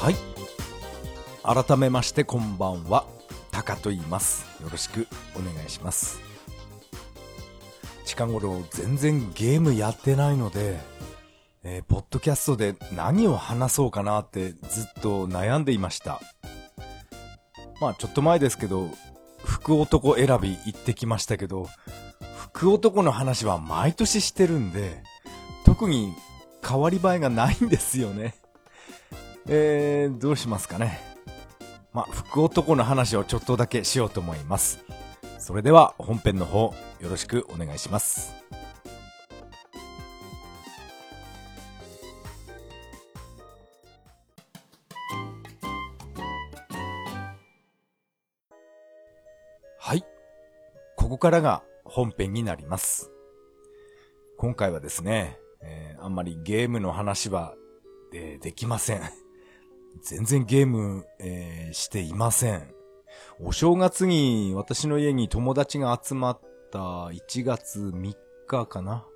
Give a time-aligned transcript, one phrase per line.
[0.00, 0.16] はい。
[1.42, 3.04] 改めましてこんばんは。
[3.50, 4.46] タカと言います。
[4.62, 5.06] よろしく
[5.36, 6.22] お願いします。
[8.06, 10.80] 近頃全然ゲームやってないので、
[11.64, 16.18] えー、ポッドキャストで何を話そうかなってずっと悩んでいました。
[17.78, 18.88] まあちょっと前ですけど
[19.44, 21.68] 福男選び行ってきましたけど
[22.38, 25.02] 福男の話は毎年してるんで
[25.66, 26.14] 特に
[26.66, 28.39] 変わり映えがないんですよね。
[29.52, 31.00] えー、どうしますかね。
[31.92, 34.84] まあ福男の話をちょっとだけしようと思います。
[35.40, 38.32] それでは本編の方、よろしくお願いします。
[49.80, 50.04] はい。
[50.96, 53.10] ここからが本編になります。
[54.38, 57.56] 今回はですね、えー、あんまりゲームの話は、
[58.14, 59.29] えー、できません。
[60.02, 62.74] 全然ゲーム、えー、していません。
[63.40, 68.14] お正月に私の家に友達が集まった1月3
[68.46, 69.06] 日かな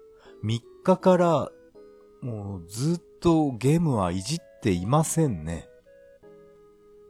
[0.44, 1.50] ?3 日から
[2.20, 5.68] もうずっとゲームはいじっていませんね。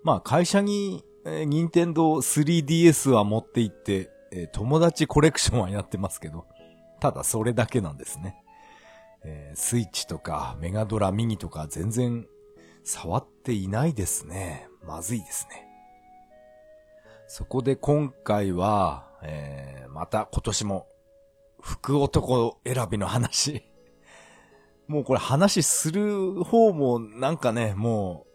[0.02, 6.46] まあ会社に、えー、任天堂 3DS は持って行って、えー、友達コレクションはやってますけど、
[7.00, 8.36] ただそれだけなんですね。
[9.24, 12.26] えー、スイッチとかメガドラミニとか全然
[12.84, 14.68] 触っていないですね。
[14.86, 15.66] まずいですね。
[17.26, 20.86] そこで今回は、えー、また今年も
[21.60, 23.64] 福男選びの話。
[24.86, 28.26] もうこれ話する方もなんかね、も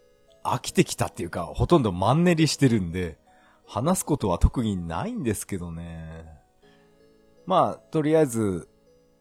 [0.44, 3.18] う飽きてきたっていうか、ほとんどマンネリしてるんで、
[3.64, 6.26] 話すことは特にないんですけどね。
[7.46, 8.68] まあ、とりあえず、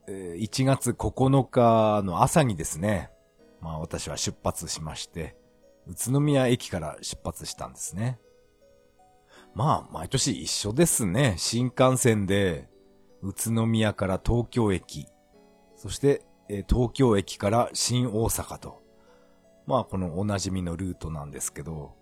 [0.08, 3.12] 1月9日の朝にですね、
[3.62, 5.36] まあ私は出発しまして、
[5.88, 8.20] 宇都宮駅から出発したんですね。
[9.56, 11.36] まあ、毎年一緒ですね。
[11.38, 12.70] 新幹線で、
[13.22, 15.08] 宇都宮から東京駅、
[15.76, 18.82] そして、え東京駅から新大阪と。
[19.68, 21.96] まあ、このおなじみのルートなんですけど、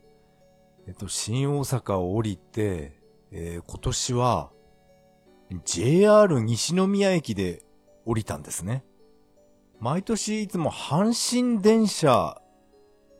[0.87, 2.97] えっと、新大阪を降りて、
[3.31, 4.51] えー、今年は、
[5.65, 7.63] JR 西宮駅で
[8.05, 8.83] 降りたんですね。
[9.79, 12.41] 毎年いつも阪神電車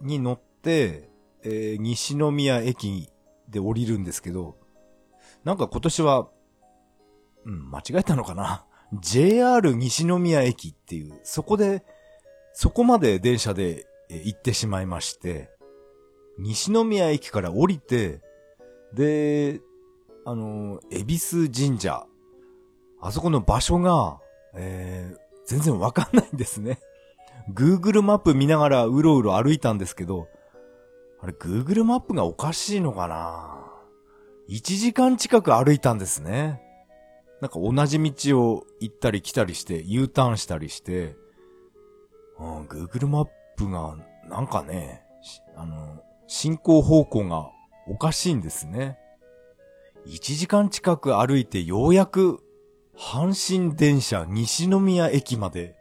[0.01, 1.09] に乗って、
[1.44, 3.09] えー、西宮駅
[3.50, 4.57] で降りるんですけど、
[5.44, 6.28] なんか今年は、
[7.45, 8.66] うん、間違えたのかな
[9.01, 11.84] ?JR 西宮駅っていう、そこで、
[12.53, 15.51] そこまで電車で行ってしまいまして、
[16.39, 18.22] 西宮駅から降りて、
[18.94, 19.62] で、
[20.25, 22.06] あの、恵比寿神社、
[23.00, 24.19] あそこの場所が、
[24.56, 26.79] えー、全然わかんないんですね。
[27.53, 30.27] Google マップ見ながらうろうろ歩いたんですけど、
[31.21, 33.65] あれ Google マップがおかしいのかな
[34.49, 36.61] ?1 時間近く歩いたんですね。
[37.41, 41.15] なんか同じ道を行ったり来たりして、U ターンしたりして、
[42.39, 43.95] うん、Google マップが
[44.27, 45.03] なんかね、
[45.55, 47.49] あの、進行方向が
[47.87, 48.97] おかしいんですね。
[50.07, 52.43] 1時間近く歩いてようやく
[52.97, 55.75] 阪神電車西宮駅まで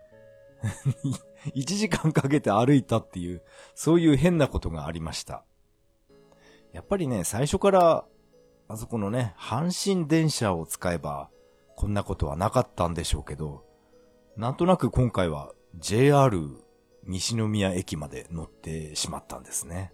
[1.54, 3.42] 1時間かけて歩いたっていう、
[3.74, 5.44] そういう変なことがありました。
[6.72, 8.04] やっぱりね、最初から、
[8.68, 11.30] あそこのね、阪神電車を使えば、
[11.76, 13.64] こんなことはなかったんでしょうけど、
[14.36, 16.38] なんとなく今回は JR
[17.04, 19.92] 西宮駅まで乗ってしまったんですね。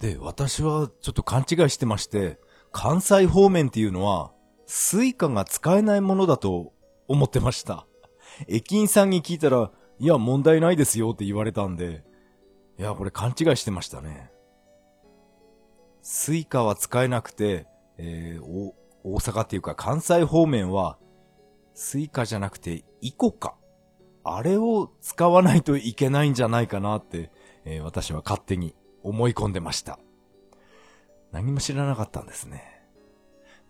[0.00, 2.38] で、私はちょっと勘違いしてまして、
[2.70, 4.32] 関西方面っていうのは、
[4.66, 6.72] スイカが使えないものだと
[7.08, 7.86] 思ってました。
[8.48, 12.04] 駅員さんに聞いたら、いや、問題ないですよって言われたんで、
[12.78, 14.30] いや、これ勘違いしてましたね。
[16.02, 17.66] スイカは使えなくて、
[17.98, 18.74] えー、大
[19.04, 20.98] 阪っていうか関西方面は、
[21.74, 23.54] スイカじゃなくて、イコカ。
[24.24, 27.30] あれを使わないといけないんじゃないかなって、
[27.64, 29.98] えー、私は勝手に思い込んでました。
[31.30, 32.73] 何も知らなかったんですね。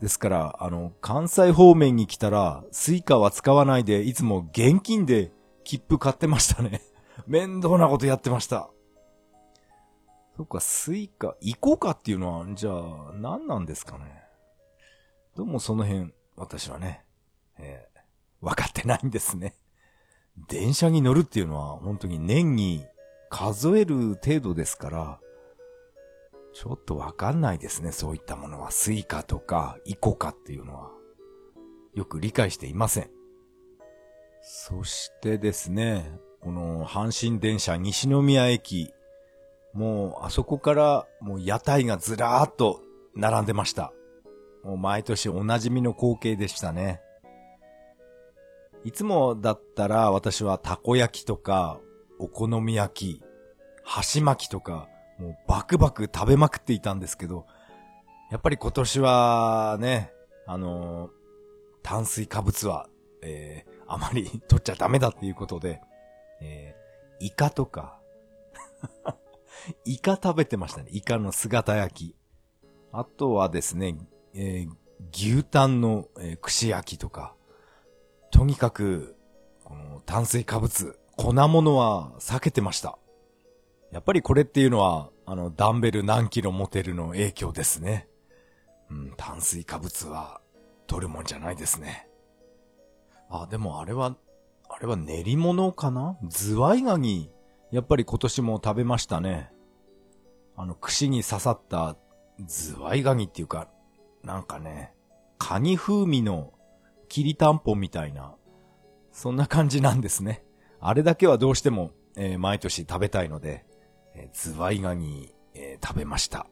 [0.00, 5.32] ですから、あの、関西方面に来たら、スイカは使わないで、いつも現金で
[5.62, 6.82] 切符買ってましたね。
[7.26, 8.70] 面倒なことやってました。
[10.36, 14.24] そっか、スイカ、イコカっていうのは、じゃあ、何なんですかね。
[15.36, 17.04] どうもその辺、私はね、
[17.56, 19.54] えー、分かってないんですね。
[20.48, 22.84] 電車に乗るっていうのは、本当に年に
[23.30, 25.20] 数える程度ですから、
[26.54, 28.70] ちょっとわかんないですね、そういったものは。
[28.70, 30.92] スイカとか、イコカっていうのは。
[31.94, 33.10] よく理解していません。
[34.40, 38.92] そしてですね、この阪神電車西宮駅、
[39.72, 42.82] もう、あそこから、もう屋台がずらーっと
[43.16, 43.92] 並んでました。
[44.62, 47.00] もう毎年おなじみの光景でしたね。
[48.84, 51.80] いつもだったら私はたこ焼きとか、
[52.20, 53.22] お好み焼き、
[53.82, 54.88] 箸巻きとか、
[55.24, 57.46] もうバクバク食べまくっていたんですけど、
[58.30, 60.12] やっぱり今年はね、
[60.46, 61.10] あのー、
[61.82, 62.88] 炭水化物は、
[63.22, 65.80] えー、あまり取っちゃダメだっていうことで、
[66.42, 67.98] えー、イカとか
[69.86, 70.90] イカ食べてましたね。
[70.92, 72.16] イカの姿焼き。
[72.92, 73.96] あとはですね、
[74.34, 74.70] えー、
[75.10, 77.34] 牛タンの、えー、串焼きとか。
[78.30, 79.16] とにかく、
[79.64, 82.98] この炭水化物、粉物は避けてました。
[83.90, 88.08] やっぱりこれっていうのは、あの、ダンベル何キロ持てるの影響ですね。
[88.90, 90.40] うん、炭水化物は
[90.86, 92.08] 取るもんじゃないですね。
[93.30, 94.16] あ、でもあれは、
[94.68, 96.18] あれは練り物かな？
[96.28, 97.30] ズワイガニ。
[97.70, 99.50] やっぱり今年も食べましたね。
[100.56, 101.96] あの、串に刺さった
[102.46, 103.68] ズワイガニっていうか、
[104.22, 104.94] なんかね、
[105.38, 106.52] カニ風味の
[107.08, 108.34] きりたんぽみたいな、
[109.10, 110.44] そんな感じなんですね。
[110.80, 113.64] あれだけはどうしても、えー、毎年食べたいので、
[114.14, 116.46] え、ズワイガニ、えー、食べました。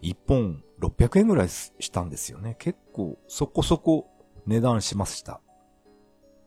[0.00, 2.56] 一本600円ぐらいしたんですよね。
[2.58, 4.08] 結構そこそこ
[4.46, 5.40] 値段しました。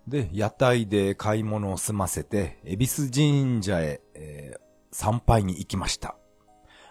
[0.07, 4.59] で、屋台で買い物を済ませて、恵比寿神社へ、えー、
[4.91, 6.17] 参拝に行きました。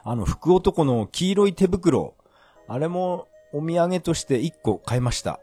[0.05, 2.17] あの、福男の黄色い手袋、
[2.69, 5.41] あれもお土産として1個買いました。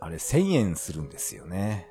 [0.00, 1.88] あれ1000円するんですよね。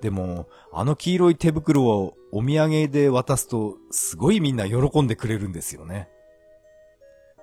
[0.00, 6.08] でも、あの黄色い手袋をお土産で渡すと、すごいみんな喜んでくれるんですよね。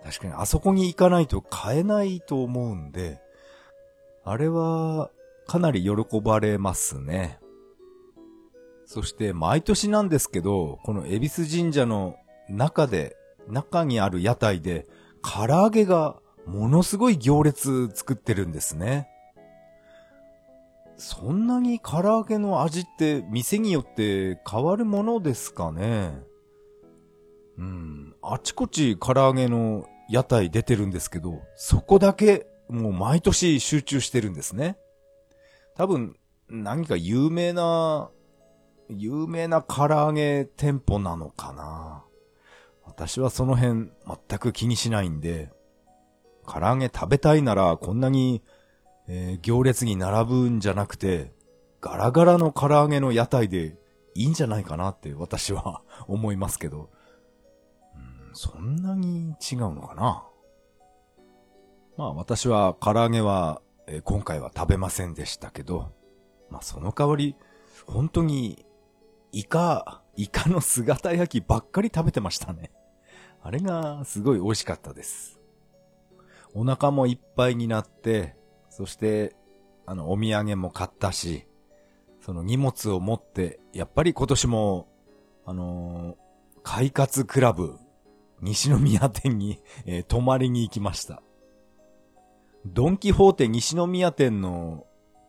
[0.03, 3.19] 確かにあそこに行かないと買えないと思うんで、
[4.23, 5.09] あれは
[5.47, 7.39] かなり喜ばれますね。
[8.85, 12.15] そして毎年なんですけど、この恵比寿神社の
[12.49, 13.15] 中で、
[13.47, 14.87] 中にある屋台で、
[15.23, 19.09] 唐揚げがものすごい行列作ってるんですね。
[20.97, 26.17] そんなに唐揚げの味って店によって変わるものですかね？
[27.57, 28.15] うん。
[28.21, 34.77] あちこち唐揚げの屋台出てるんですけど、そこだけもう毎年集中してるんですね。
[35.75, 36.15] 多分、
[36.49, 38.09] 何か有名な、
[38.89, 42.03] 有名な唐揚げ店舗なのかな。
[42.85, 43.89] 私はその辺
[44.27, 45.51] 全く気にしないんで、
[46.47, 48.41] 唐揚げ食べたいならこんなに
[49.07, 51.31] えー、行列に並ぶんじゃなくて、
[51.81, 53.77] ガラガラの唐揚げの屋台で
[54.15, 56.89] いいんじゃないかなって私は 思いますけど、
[57.95, 60.25] うん、そんなに違うのかな？
[61.97, 65.91] まあ私は唐揚げは、えー、今回は食べませんでしたけど、
[66.49, 67.35] まあその代わり、
[67.85, 68.65] 本当に、
[69.31, 72.71] イカ、イカの姿焼きばっかり食べてましたね。
[73.41, 75.39] あれがすごい美味しかったです。
[76.55, 78.35] お腹もいっぱいになって、
[78.75, 79.33] そして、
[79.85, 81.47] あの、お土産も買ったし、
[82.19, 84.89] その荷物を持って、やっぱり今年も、
[85.45, 87.77] あのー、快活クラブ、
[88.41, 91.21] 西宮店に、えー、泊まりに行きました。
[92.65, 94.85] ドンキホーテ西宮店の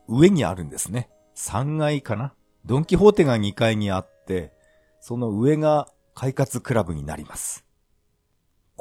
[0.08, 1.08] 上にあるんですね。
[1.36, 2.34] 3階かな。
[2.64, 4.52] ドンキホーテが2階にあって、
[4.98, 7.65] その上が快活クラブになります。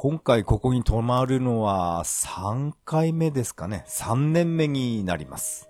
[0.08, 3.84] 今回ここに泊まるのは3回目ですかね。
[3.88, 5.68] 3年目になります。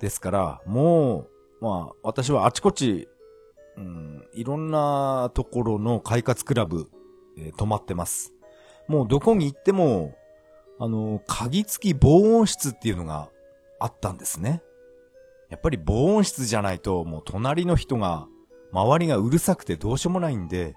[0.00, 1.26] ですから、も
[1.60, 3.06] う、まあ、私はあちこち、
[3.76, 6.88] うん、いろんなところの快活クラブ、
[7.36, 8.32] えー、泊まってます。
[8.88, 10.16] もうどこに行っても、
[10.80, 13.28] あの、鍵付き防音室っていうのが
[13.78, 14.62] あったんですね。
[15.50, 18.26] やっぱり防音室じゃないと、もう隣の人が、
[18.72, 20.74] 周りがうるさくてどうしようもないんで、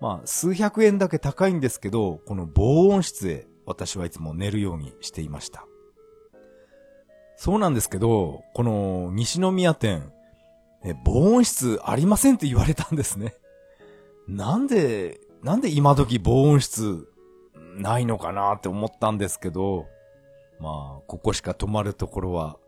[0.00, 5.66] まあ、数百円だけ高いんですけど、この防音室へ私はいつも寝るようにしていました。
[7.36, 10.12] そうなんですけど、この西宮店、
[10.84, 13.34] え、防音室ありませんって言われたんですね。
[14.28, 17.08] なんで、なんで今時防音室
[17.76, 19.86] ないのかなって思ったんですけど、
[20.60, 22.58] まあ、ここしか泊まるところは、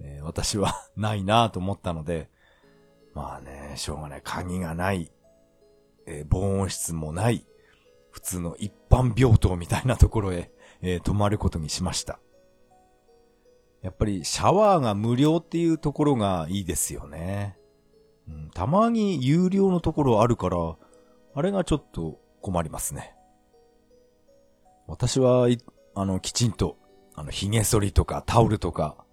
[0.00, 2.28] えー、私はないなと思ったので、
[3.14, 4.20] まあね、しょうがない。
[4.24, 5.10] 鍵がない
[6.06, 7.46] えー、防音室もない、
[8.10, 10.50] 普通の一般病棟みたいなところへ、
[10.82, 12.20] えー、泊まることにしました。
[13.82, 17.58] やっぱりシャワーが無料っていうところがいいですよね。
[18.28, 20.56] うん、たまに有料のところあるから、
[21.34, 23.14] あれがちょっと困りますね。
[24.86, 25.48] 私は、
[25.94, 26.76] あの、きちんと、
[27.14, 29.04] あの、髭剃りとかタオルとか、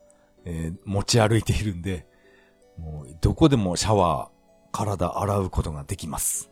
[0.46, 2.08] えー、持ち歩いているんで、
[2.78, 4.32] もう、どこでもシャワー、
[4.72, 6.51] 体洗うことができます。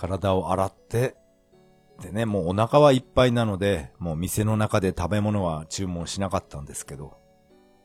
[0.00, 1.14] 体を洗って、
[2.00, 7.18] でね、もうお腹はいっぱいなので、もう店の中で食べ物は注文しなかったんですけど、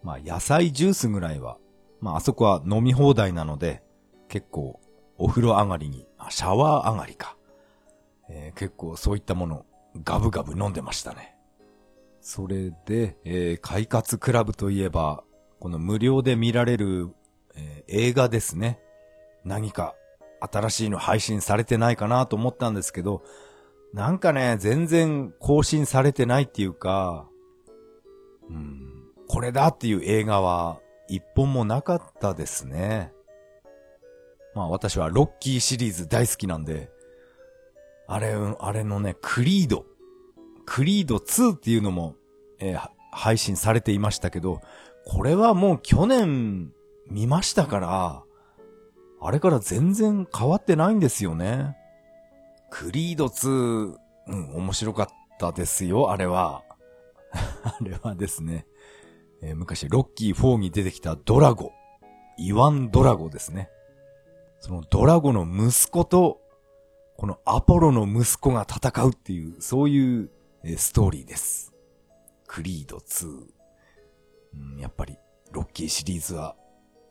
[0.02, 1.58] まあ野菜ジュースぐらいは、
[2.00, 3.84] まああそこは飲み放題なので、
[4.30, 4.80] 結構
[5.18, 7.36] お風呂上がりに、あ、シャワー上がりか。
[8.30, 9.66] えー、結構そういったもの
[10.04, 11.36] ガブガブ飲んでましたね。
[12.22, 15.24] それで、えー、快活クラブといえば、
[15.60, 17.10] この無料で見られる、
[17.56, 18.80] えー、映画ですね。
[19.44, 19.96] 何か
[20.40, 23.24] 新しいの配信されてないかなと思ったんですけど、
[23.94, 27.28] なんかね、全然更新されてないっていうか、
[28.50, 33.14] うん、これだっていう映画は一本もなかったですね。
[34.54, 36.90] まあ私はロッキーシリーズ大好きなんで、
[38.08, 39.86] あれ、あれのね、クリード。
[40.66, 42.16] クリード2っていうのも、
[42.60, 44.62] えー、配信されていましたけど、
[45.06, 46.72] これはもう去年
[47.10, 48.24] 見ましたから、
[49.26, 51.76] あれから全然変わってないんですよね。
[52.70, 55.08] クリード2、うん、面白かっ
[55.40, 56.64] たですよ、あれは。
[57.64, 58.68] あれはですね、
[59.42, 61.72] えー、昔ロッキー4に出てきたドラゴ、
[62.38, 63.70] イワン・ドラゴですね。
[64.60, 66.42] そのドラゴの息子と、
[67.18, 70.30] このアポロの息子が戦うっていう、そういう、
[70.64, 71.74] えー、ストーリーです。
[72.46, 73.48] クリード2。
[74.54, 75.18] うん、やっぱり、
[75.52, 76.56] ロッキーシリーズは、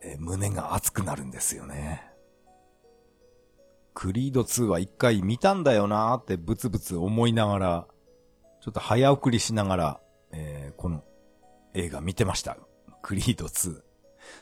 [0.05, 2.03] え、胸が熱くなるんですよね。
[3.95, 7.87] クリード2は一回見たんだよなーってブツブツ思いながら、
[8.61, 11.03] ちょっと早送りしながら、えー、この
[11.73, 12.57] 映画見てました。
[13.01, 13.81] クリード2。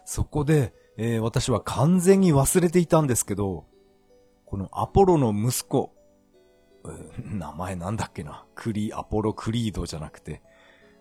[0.05, 3.65] そこで、えー、私は完全に忘れていたんですけど、
[4.45, 5.93] このアポロの息子、
[7.17, 8.45] 名前なんだっけな。
[8.55, 10.41] クリ、アポロクリードじゃなくて、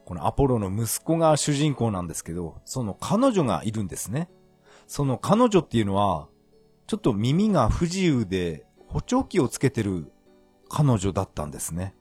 [0.04, 4.28] このアポロの息子が主人公なんですけど、その彼女がいるんですね。
[4.92, 6.28] その彼女っていうのは、
[6.86, 10.12] ちょっと耳が不自由で補聴器をつけてる
[10.68, 11.94] 彼女だったんですね。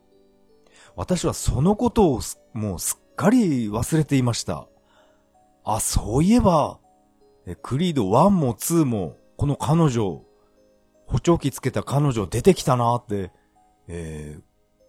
[0.97, 2.19] 私はそのことを
[2.51, 4.67] もうすっかり忘れていました。
[5.63, 6.81] あ、そういえば、
[7.61, 10.25] クリード1も2も、この彼女、
[11.05, 13.31] 補聴器つけた彼女出てきたなって、
[13.87, 14.41] えー、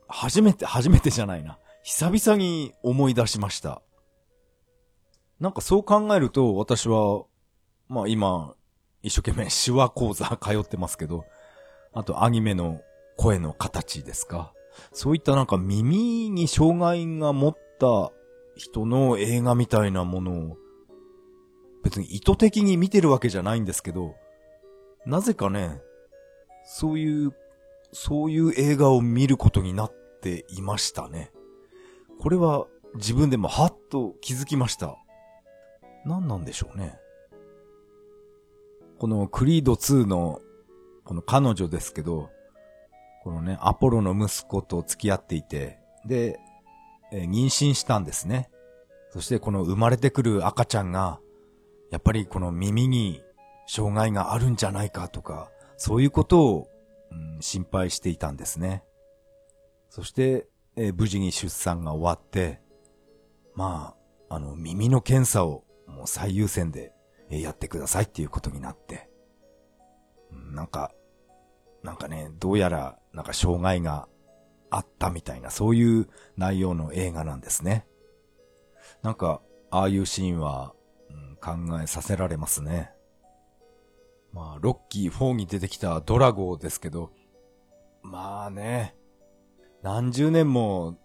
[0.08, 1.56] 初めて、初めてじゃないな。
[1.84, 3.80] 久々に思い出しました。
[5.38, 7.26] なんかそう考えると、私は、
[7.88, 8.54] まあ今、
[9.02, 11.24] 一生懸命手話講座通ってますけど、
[11.92, 12.80] あとアニメの
[13.16, 14.52] 声の形ですか。
[14.92, 18.12] そういったなんか耳に障害が持った
[18.56, 20.56] 人の映画みたいなものを、
[21.82, 24.14] 別に意図的に見てるわけじゃないんですけど、
[25.04, 25.80] なぜかね、
[26.64, 27.32] そういう、
[27.92, 31.32] そういう映画を見ることになっていましたね。
[32.20, 34.96] これは自分でもはっと気づきました。
[36.04, 37.01] 何なんでしょうね。
[39.02, 40.40] このクリード2の、
[41.02, 42.30] この彼女ですけど、
[43.24, 46.38] このね、アポロの息子と付き合っていて、で、
[47.10, 48.48] えー、妊娠したんですね。
[49.10, 51.18] そしてこの生まれてくる赤ちゃんが、
[51.90, 53.20] やっぱりこの耳に
[53.66, 56.68] 障害があるんじゃないかとか、そういうことを、
[57.10, 58.84] うん、心配していたんですね。
[59.88, 62.60] そして、えー、無事に出産が終わって、
[63.56, 63.96] ま
[64.28, 66.91] あ、あの、耳の検査をもう最優先で
[67.40, 69.08] やってくださいっていうことになって、
[70.30, 70.92] なんか、
[71.82, 74.08] なんかね、どうやら、なんか障害が
[74.70, 77.86] あったみたいな、そういう内容の映画なんですね。
[79.02, 80.74] なんか、ああいうシーンは、
[81.10, 82.92] うん、考えさせられますね。
[84.32, 87.10] まあ、ロッキー4に出てきたドラゴーですけど、
[88.02, 88.96] まあね、
[89.82, 90.98] 何十年も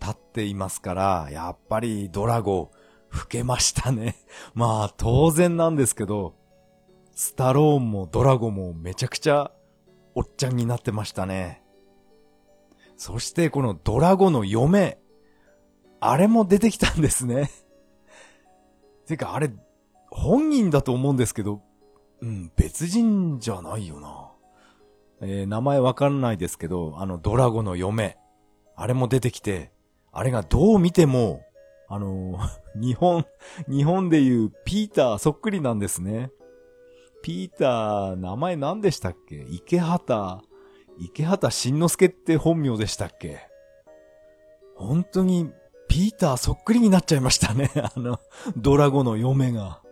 [0.00, 2.75] 経っていますから、やっぱりドラゴー、
[3.16, 4.16] 老けましたね。
[4.54, 6.34] まあ、当然なんですけど、
[7.12, 9.50] スタローンもドラゴンもめちゃくちゃ
[10.14, 11.62] おっちゃんになってましたね。
[12.96, 14.98] そしてこのドラゴの嫁、
[16.00, 17.50] あれも出てきたんですね。
[19.06, 19.50] てかあれ、
[20.10, 21.62] 本人だと思うんですけど、
[22.20, 24.32] うん、別人じゃないよな。
[25.20, 28.18] えー、名前わかんないですけど、あのドラゴの嫁、
[28.74, 29.72] あれも出てきて、
[30.12, 31.42] あれがどう見ても、
[31.88, 32.38] あの、
[32.74, 33.26] 日本、
[33.68, 36.30] 日本でいうピーターそっくりなんですね。
[37.22, 39.46] ピーター、名前何でしたっけ？
[39.50, 40.42] 池畑、
[40.98, 43.40] 池畑慎之介って本名でしたっけ？
[44.76, 45.50] 本当に、
[45.88, 47.70] ピーターそっくりになっちゃいましたね。
[47.94, 48.18] あの、
[48.56, 49.82] ドラゴの嫁が。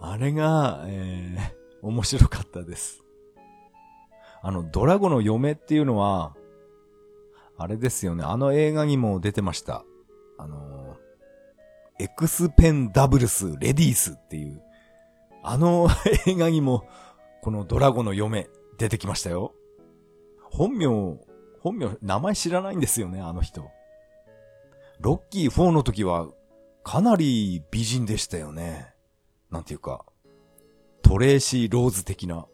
[0.00, 3.04] あれが、えー、面白かったです。
[4.42, 6.34] あの、ドラゴの嫁っていうのは、
[7.56, 8.24] あれですよね。
[8.24, 9.84] あの映画にも出てました。
[10.38, 10.69] あの
[12.00, 14.62] エクスペンダブルスレディースっていう、
[15.42, 15.86] あの
[16.26, 16.88] 映画にも、
[17.42, 19.52] このドラゴの嫁出てきましたよ。
[20.50, 20.86] 本名、
[21.60, 23.70] 本名、名前知らないんですよね、あの人。
[24.98, 26.28] ロッキー4の時は、
[26.84, 28.94] かなり美人でしたよね。
[29.50, 30.06] なんていうか、
[31.02, 32.46] トレーシー・ローズ的な、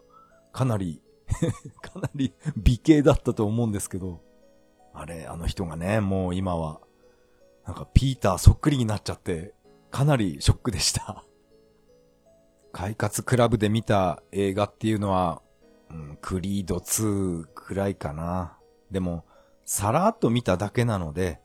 [0.50, 1.00] かなり
[1.80, 4.20] かなり美形だったと思うんですけど、
[4.92, 6.80] あれ、あの人がね、もう今は、
[7.66, 9.52] なんかピーターそっくりになっちゃって、
[9.90, 11.24] かなりショックでした
[12.72, 15.42] 快活クラブで見た映画っていうのは、
[15.90, 18.58] うん、クリード2くらいかな。
[18.90, 19.24] でも、
[19.64, 21.40] さらっと見ただけなので、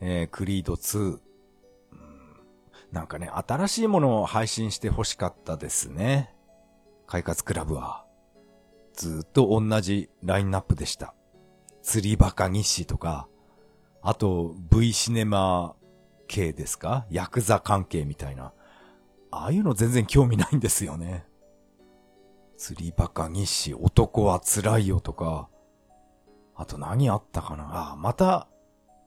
[0.00, 1.20] えー、クリード2、
[1.92, 2.40] うん、
[2.90, 6.34] なんかね、新しいものを配信して欲しかったですね。
[7.06, 8.04] 快活クラブは。
[8.94, 11.14] ずっと同じラインナップでした。
[11.82, 13.28] 釣りバカ日誌とか、
[14.08, 15.74] あと V シネマ
[16.28, 17.06] 系ですか？
[17.10, 18.52] ヤクザ関係みたいな。
[19.32, 21.26] ああいうの全然興味ないんですよね。
[22.56, 25.48] 釣りバカ日誌、男は辛いよとか、
[26.54, 27.92] あと何あったかな？
[27.94, 28.46] あ、また、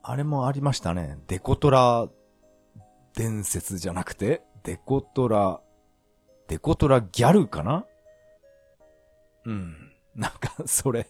[0.04, 1.18] あれもありましたね。
[1.28, 2.10] デコトラ
[3.16, 5.62] 伝説じゃなくて、デコトラ、
[6.50, 7.86] デコトラギャルかな？
[9.46, 9.94] うん。
[10.14, 11.08] なんか、それ、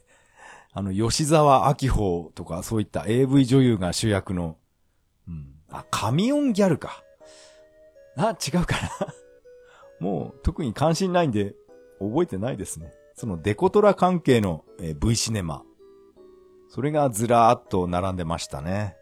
[0.71, 4.57] あの、吉沢明穂とか、そういった AV 女優が主役の、
[5.27, 5.55] うん。
[5.69, 7.03] あ、カミオンギャルか。
[8.15, 8.89] あ、違うかな。
[9.99, 11.55] もう、特に関心ないんで、
[11.99, 12.93] 覚えてないですね。
[13.15, 15.63] そのデコトラ関係の、えー、V シネマ。
[16.69, 18.95] それがずらーっと並んでましたね。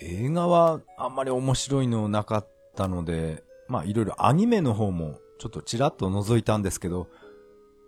[0.00, 7.08] 映画はあんまり面白いのなかったので、まあいろいろアニメの方もちょっとちらっと覗いたんですけど、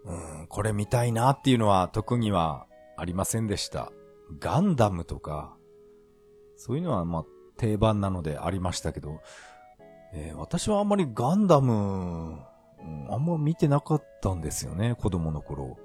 [0.04, 2.66] うん、これ見たいなっていうのは特には
[2.96, 3.92] ありませんでした。
[4.38, 5.56] ガンダムとか、
[6.56, 7.24] そういうのはまあ
[7.56, 9.20] 定番なのでありましたけど、
[10.14, 11.72] えー、私はあんまりガンダム、
[12.80, 15.78] うん、あんま見てなかったんですよね、子供の頃。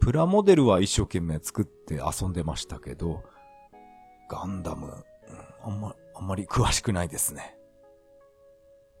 [0.00, 3.22] プラモデルは一生懸命作って遊んでましたけど、
[4.30, 7.56] ガンダム、うん、あんま、あんまり詳しくないですね。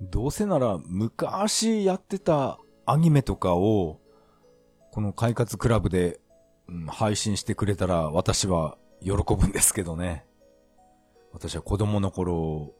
[0.00, 3.99] どうせなら昔やってたアニメとかを
[4.92, 6.20] この快活クラブで、
[6.68, 10.24] うん、配信してくれたら私は喜ぶんですけどね。
[11.32, 12.72] 私は子供の頃、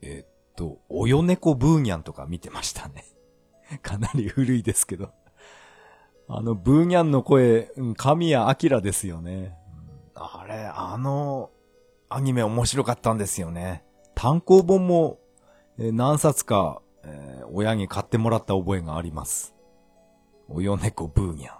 [0.00, 3.04] えー、っと、およ猫ブーニャンとか見てましたね。
[3.82, 5.10] かなり古いですけど。
[6.26, 9.56] あの、ブーニャンの声、うん、神谷明ですよね。
[10.14, 11.50] あれ、あの、
[12.08, 13.84] アニメ面白かったんですよね。
[14.14, 15.18] 単行本も、
[15.78, 19.54] えー、何冊か、えー、親に買ってもらった覚えがあります。
[20.48, 21.58] およねこブーニャン。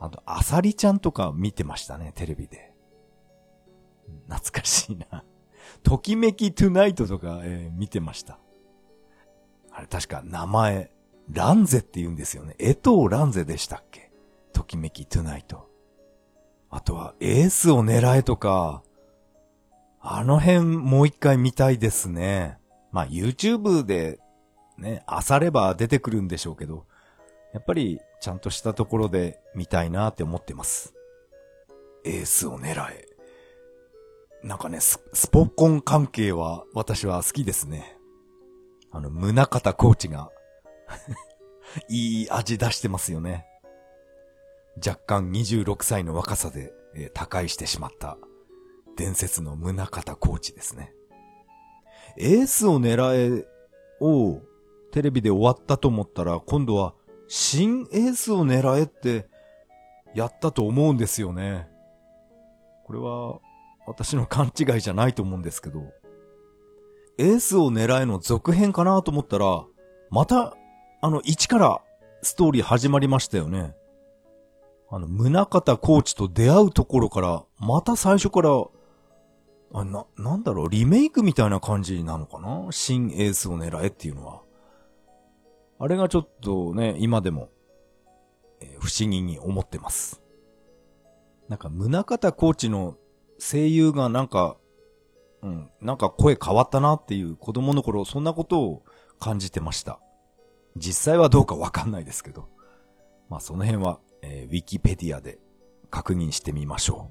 [0.00, 2.72] あと、アサリちゃんとか見てましたね、テレビで。
[4.28, 5.24] 懐かしいな。
[5.82, 8.38] ときめきトゥナイトとか、えー、見てました。
[9.70, 10.90] あれ確か名前、
[11.30, 12.54] ランゼって言うんですよね。
[12.58, 14.10] エトーランゼでしたっけ？
[14.52, 15.70] ときめきトゥナイト。
[16.70, 18.82] あとは、エースを狙えとか、
[20.00, 22.58] あの辺もう一回見たいですね。
[22.92, 24.20] まあ、YouTube で
[24.76, 26.86] ね、漁れば出てくるんでしょうけど、
[27.54, 30.92] やっぱりちゃんとしたところで見たいなって思ってます。
[32.04, 33.06] エースを狙え。
[34.42, 34.98] なんかね、ス
[35.30, 37.96] ポコン関係は私は好きですね。
[38.90, 40.30] あの、宗方コーチが
[41.88, 43.46] いい味出してますよね。
[44.84, 48.18] 若干26歳の若さで、えー、他界してしまった
[48.96, 50.92] 伝説の宗方コーチですね。
[52.18, 53.46] エースを狙え
[54.00, 54.42] を
[54.90, 56.94] テレビで終わったと思ったら今度は
[57.28, 59.28] 新エースを狙えって
[60.14, 61.68] やったと思うんですよね。
[62.84, 63.40] これは
[63.86, 65.82] 私の勘違いじゃないと思うんですけど、
[67.18, 69.64] エースを狙えの続編かなと思ったら、
[70.10, 70.56] また、
[71.00, 71.80] あの、一から
[72.22, 73.74] ストーリー始まりましたよね。
[74.90, 78.50] あの、宗方コーチと出会うところから、また最初から、
[79.72, 82.68] あ、な、なんだろう、リメイクみたいな感じなのかな？
[82.70, 84.42] 新エースを狙えっていうのは。
[85.78, 87.50] あれがちょっとね、今でも、
[88.60, 90.22] えー、不思議に思ってます。
[91.48, 92.96] なんか、宗方コーチの
[93.38, 94.56] 声優がなんか、
[95.42, 98.82] うん、なんか声変わったなっていう子供の頃、そんなことを
[99.18, 100.00] 感じてました。
[100.76, 102.48] 実際はどうかわかんないですけど。
[103.28, 105.38] まあその辺は、えー、ウィキペディアで
[105.90, 107.10] 確認してみましょ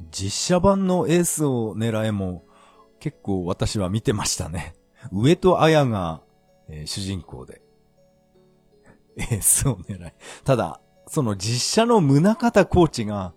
[0.00, 0.04] う。
[0.10, 2.44] 実写版のエースを狙えも
[3.00, 4.74] 結構私は見てましたね。
[5.12, 6.22] 上戸彩が
[6.68, 7.62] えー、主人公で、
[9.16, 10.12] エースを狙い。
[10.44, 13.34] ただ、その実写の宗方コーチが、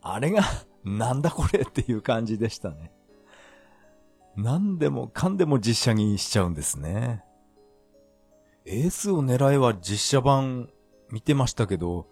[0.00, 0.42] あれが、
[0.84, 2.92] なんだこれっていう感じでしたね。
[4.36, 7.24] 何でもかんでも実写にしちゃうんですね。
[8.66, 10.70] エースを狙いは実写版
[11.10, 12.06] 見てましたけど、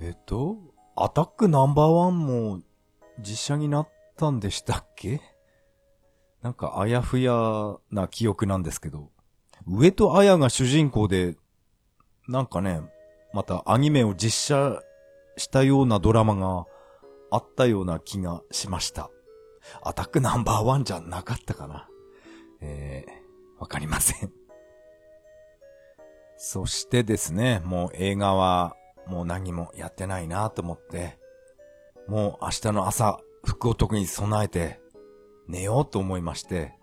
[0.00, 0.58] えっと、
[0.96, 2.60] アタックナンバーワンも
[3.20, 5.20] 実写になったんでしたっけ？
[6.42, 9.11] なんかあやふやな記憶なんですけど、
[9.66, 11.36] 上戸彩が主人公で、
[12.28, 12.80] なんかね、
[13.32, 14.82] またアニメを実写
[15.36, 16.66] したようなドラマが
[17.30, 19.10] あったような気がしました。
[19.82, 21.88] アタックナンバーワンじゃなかったかな。
[22.60, 24.32] えー、わかりません。
[26.36, 31.18] そしてですね、もう映画はもう何もやってないなと思って、
[32.08, 34.80] もう明日の朝、福男に備えて
[35.48, 36.74] 寝ようと思いまして、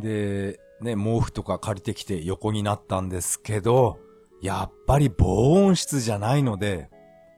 [0.00, 3.98] で、ね、毛布とか借りてきて横になったんですけど、
[4.40, 6.90] やっぱり防音室じゃないので、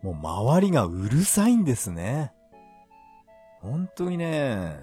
[0.03, 2.33] もう周りがうるさいんですね。
[3.61, 4.79] 本当にね、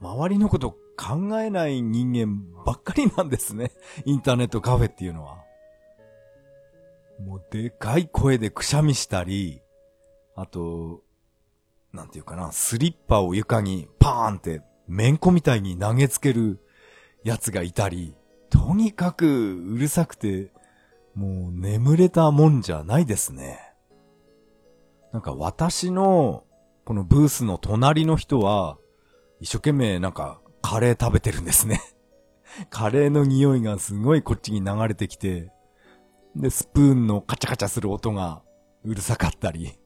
[0.00, 3.72] 周りのこと考えない人間ばっかりなんですね。
[4.04, 5.44] インターネットカフェっていうのは。
[7.20, 9.60] もうでかい声でくしゃみしたり、
[10.34, 11.02] あと、
[11.92, 16.60] なんていうかな、スリッパを床にパーンってめんこみたいに投げつける
[17.26, 18.14] やつがいたり、
[18.50, 20.52] とにかくうるさくて、
[21.16, 23.58] もう眠れたもんじゃないですね。
[25.12, 26.44] なんか私の、
[26.84, 28.78] このブースの隣の人は、
[29.40, 31.80] 一生懸命なんかカレー食べてるんですね。
[32.70, 35.50] カレーの匂いがすごいこっちに流れてきて、
[36.36, 38.42] で、スプーンのカチャカチャする音が
[38.84, 39.76] うるさかったり。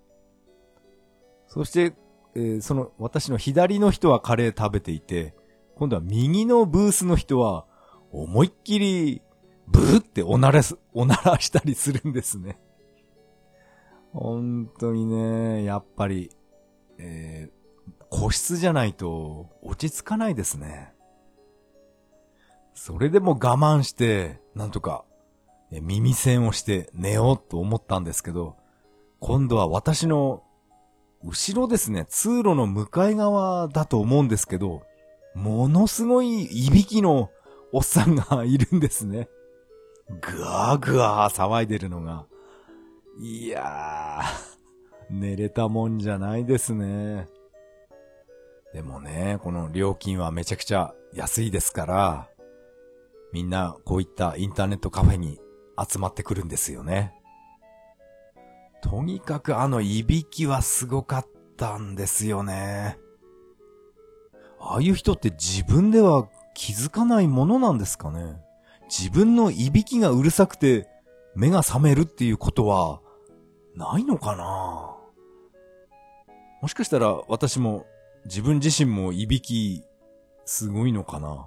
[1.46, 1.94] そして、
[2.34, 5.34] えー、その私の左の人はカレー食べていて、
[5.80, 7.64] 今度は右のブースの人は
[8.12, 9.22] 思いっきり
[9.66, 12.60] ブーっておならす、おならしたりするんですね。
[14.12, 16.36] 本当にね、やっぱり、
[16.98, 20.92] えー、個室じゃないと落ち着かないですね。
[22.74, 25.06] それでも我慢して、なんとか
[25.70, 28.58] 耳栓をして寝ようと思ったんですけど、
[29.18, 30.42] 今度は私の
[31.24, 34.82] 後ろですね、通路の向かい側だと思うんですけど、
[35.34, 37.30] ものすごいいびきの
[37.72, 39.28] おっさんがいるんですね。
[40.20, 42.26] ぐわぐわ騒いでるのが。
[43.18, 47.28] いやー、寝れたもんじゃないですね。
[48.72, 52.28] でもね、この料金はめちゃくちゃ安いですから、
[53.32, 55.40] みんなこういったインターネットカフェに
[55.78, 57.14] 集まってくるんですよね。
[58.82, 62.98] とにかくあのいびきはすごかったんですよね。
[64.60, 68.36] ああいう人って自分では気づかないものなんですかね。
[68.88, 70.88] 自分のいびきがうるさくて
[71.34, 73.00] 目が覚めるっていうことは
[73.74, 74.96] ないのかな
[76.60, 77.86] もしかしたら私も
[78.26, 79.82] 自分自身もいびき
[80.44, 81.46] すごいのかな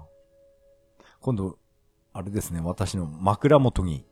[1.20, 1.58] 今度、
[2.12, 4.04] あれですね、私の枕元に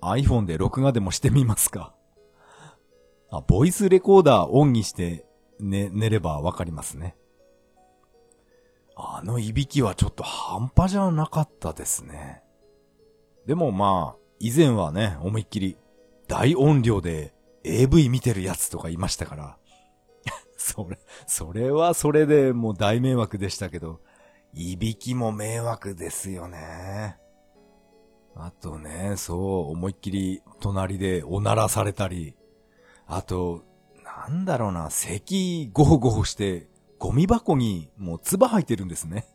[0.00, 1.94] iPhone で録画でもしてみますか。
[3.30, 5.26] あ、ボイスレコーダーオンにして
[5.58, 7.16] 寝、寝ればわかりますね。
[8.96, 12.42] あのいびきはちょっと半端じゃなかったですね。
[13.46, 15.76] でもまあ、以前はね、思いっきり
[16.28, 19.58] 大音量で AV 見てるやつとかいましたから。
[20.56, 24.00] それ、それはそれでもう大迷惑でしたけど、
[24.52, 27.18] いびきも迷惑ですよね。
[28.36, 29.34] あとね、そ
[29.68, 32.36] う、思いっきり隣でおならされたり、
[33.06, 33.64] あと、
[34.04, 36.68] なんだろうな、咳ゴホゴホして、
[37.04, 39.26] ゴミ箱にもう唾入ってるんですね。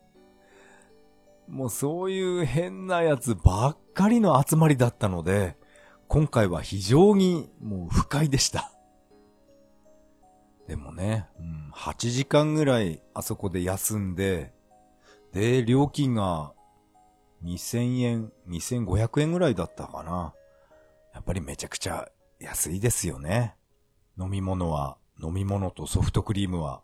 [1.47, 5.55] もうそういう変なやつばっかりの集まりだったので、
[6.07, 8.71] 今回は非常にもう不快でした。
[10.67, 14.51] でもね、うん、8時間ぐらいあそこで休んで、
[15.31, 16.53] で、料金が
[17.43, 20.33] 2000円、2500円ぐらいだったかな。
[21.13, 23.55] やっぱりめちゃくちゃ安いですよね。
[24.19, 26.81] 飲み物は、飲み物とソフトクリームは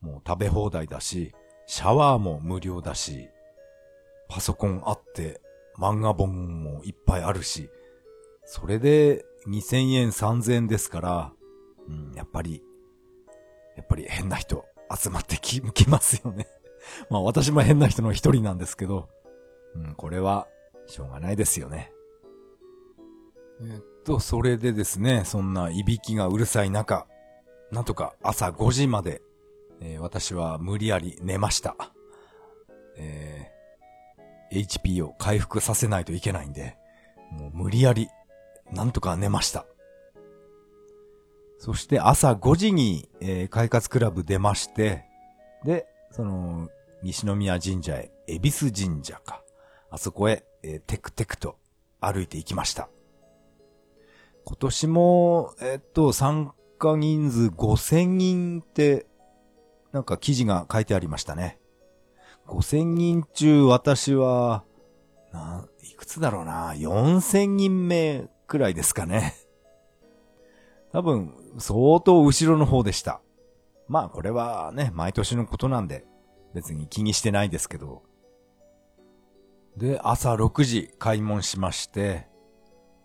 [0.00, 1.32] もう食べ放題だし、
[1.66, 3.28] シャワーも無料だし、
[4.28, 5.40] パソコンあって
[5.78, 7.70] 漫画本もいっぱいあるし、
[8.44, 11.32] それで2000円3000円ですから、
[11.88, 12.62] うん、やっぱり、
[13.76, 16.46] やっぱり変な人集まってき、きますよね。
[17.10, 19.08] まあ私も変な人の一人なんですけど、
[19.74, 20.48] うん、これは、
[20.86, 21.92] しょうがないですよね。
[23.62, 27.06] えっと、それでですね、そんないびきがうるさい中、
[27.70, 29.22] なんとか朝5時まで、
[29.80, 31.76] えー、私は無理やり寝ました。
[32.96, 36.76] えー、HP を回復させないといけないんで、
[37.30, 38.08] もう無理やり、
[38.72, 39.66] なんとか寝ました。
[41.58, 45.04] そして朝5時に、えー、快活クラブ出まして、
[45.64, 46.68] で、その、
[47.02, 49.42] 西宮神社へ、恵比寿神社か。
[49.90, 51.56] あそこへ、えー、テクテクと
[52.00, 52.88] 歩いていきました。
[54.44, 59.06] 今年も、えっと、参加人数5000人って、
[59.92, 61.58] なんか記事が書いてありましたね。
[62.46, 64.64] 5000人中私は、
[65.32, 69.34] な、いくつだろうな、4000人目くらいですかね。
[70.92, 73.20] 多分、相当後ろの方でした。
[73.88, 76.04] まあこれはね、毎年のことなんで、
[76.54, 78.02] 別に気にしてないですけど。
[79.76, 82.28] で、朝6時開門しまして、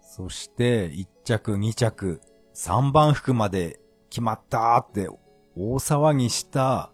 [0.01, 2.21] そして1着2着
[2.55, 5.09] 3番服まで決まったーって
[5.55, 6.91] 大騒ぎした、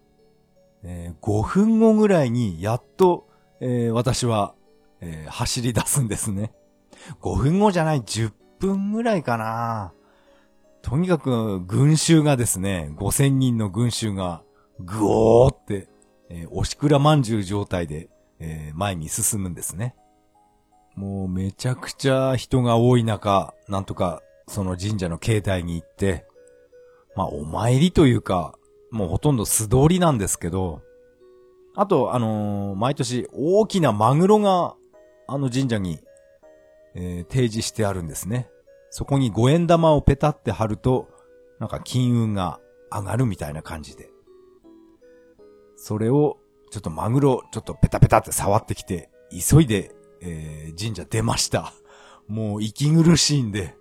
[0.84, 3.28] えー、5分後ぐらいにやっと、
[3.60, 4.54] えー、私は、
[5.00, 6.54] えー、走り出すんですね。
[7.22, 9.94] 5分後じゃない10分ぐらいかな。
[10.82, 14.44] とにかく群衆がですね、5000人の群衆が
[14.80, 15.88] ぐおーって、
[16.30, 19.96] えー、おしくらまんじゅう状態で、えー、前に進むんですね。
[20.96, 26.26] もうめちゃくちゃ人が多い中、なんとかその神社の境内に行って、
[27.16, 28.56] まあお参りというか、
[28.92, 30.82] もうほとんど素通りなんですけど、
[31.76, 34.76] あと、あのー、毎年大きなマグロが
[35.28, 36.00] あの神社に、
[36.96, 38.50] えー、提示してあるんですね。
[38.90, 41.08] そこに五円玉をペタって貼ると、
[41.60, 42.60] なんか金運が
[42.92, 44.10] 上がるみたいな感じで。
[45.78, 46.38] それを、
[46.72, 51.74] ちょっとマグロ、ちょっとペタペタって触ってきて、急いで、えー、神社出ました。
[52.28, 53.76] もう息苦しいんで、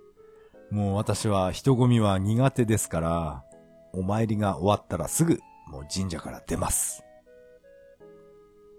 [0.70, 3.44] もう私は人混みは苦手ですから、
[3.92, 7.04] お参りが終わったらすぐ、もう神社から出ます。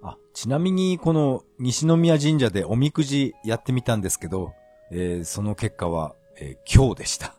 [0.01, 4.53] あ、ちなみにこの西宮神社でおみくじやってみたんですけど、
[4.91, 7.35] えー、その結果はえー、今日でした。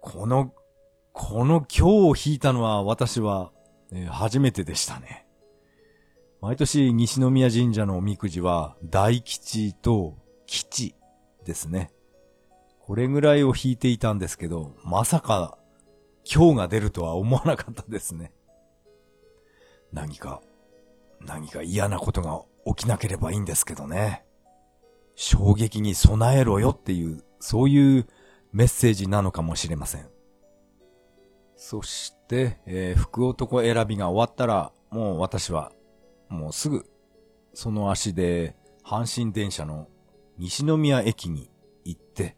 [0.00, 0.54] この、
[1.12, 3.52] この今日を引いたのは私は、
[3.92, 5.26] えー、初めてでしたね。
[6.40, 10.94] 毎年西宮神社のおみくじは大吉と吉
[11.44, 11.90] ですね。
[12.88, 15.58] これぐらいを引いていたんですけど、まさか
[16.24, 18.32] 今日が出るとは思わなかったですね。
[19.92, 20.40] 何か、
[21.20, 24.24] 何か嫌なことが起きなければいいんですけどね。
[25.16, 28.06] 衝撃に備えろよっていうそういう
[28.52, 30.08] メッセージなのかもしれません。
[31.56, 35.72] そして、えー、福男選びが終わったら、もう私は、
[36.30, 36.86] もうすぐ、
[37.52, 39.88] その足で、阪神電車の
[40.38, 41.50] 西宮駅に
[41.84, 42.37] 行って、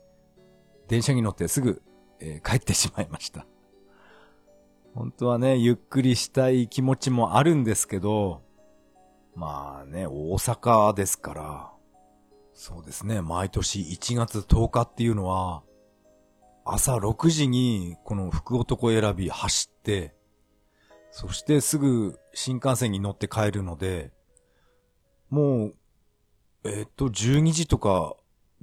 [0.90, 1.83] 電車に乗ってすぐ、
[2.18, 3.46] えー、帰ってしまいました。
[4.92, 8.42] 本当はね、ゆっくりしたい気持ちもあるんですけど、
[9.37, 11.70] まあね、大阪ですから、
[12.55, 13.22] そうですね。
[13.22, 15.62] 毎年1月10日っていうのは、
[16.64, 20.16] 朝6時にこの福男選び走って、
[21.12, 24.11] そしてすぐ新幹線に乗って帰るので、
[25.29, 25.74] もう、
[26.64, 28.16] えっと、12時とか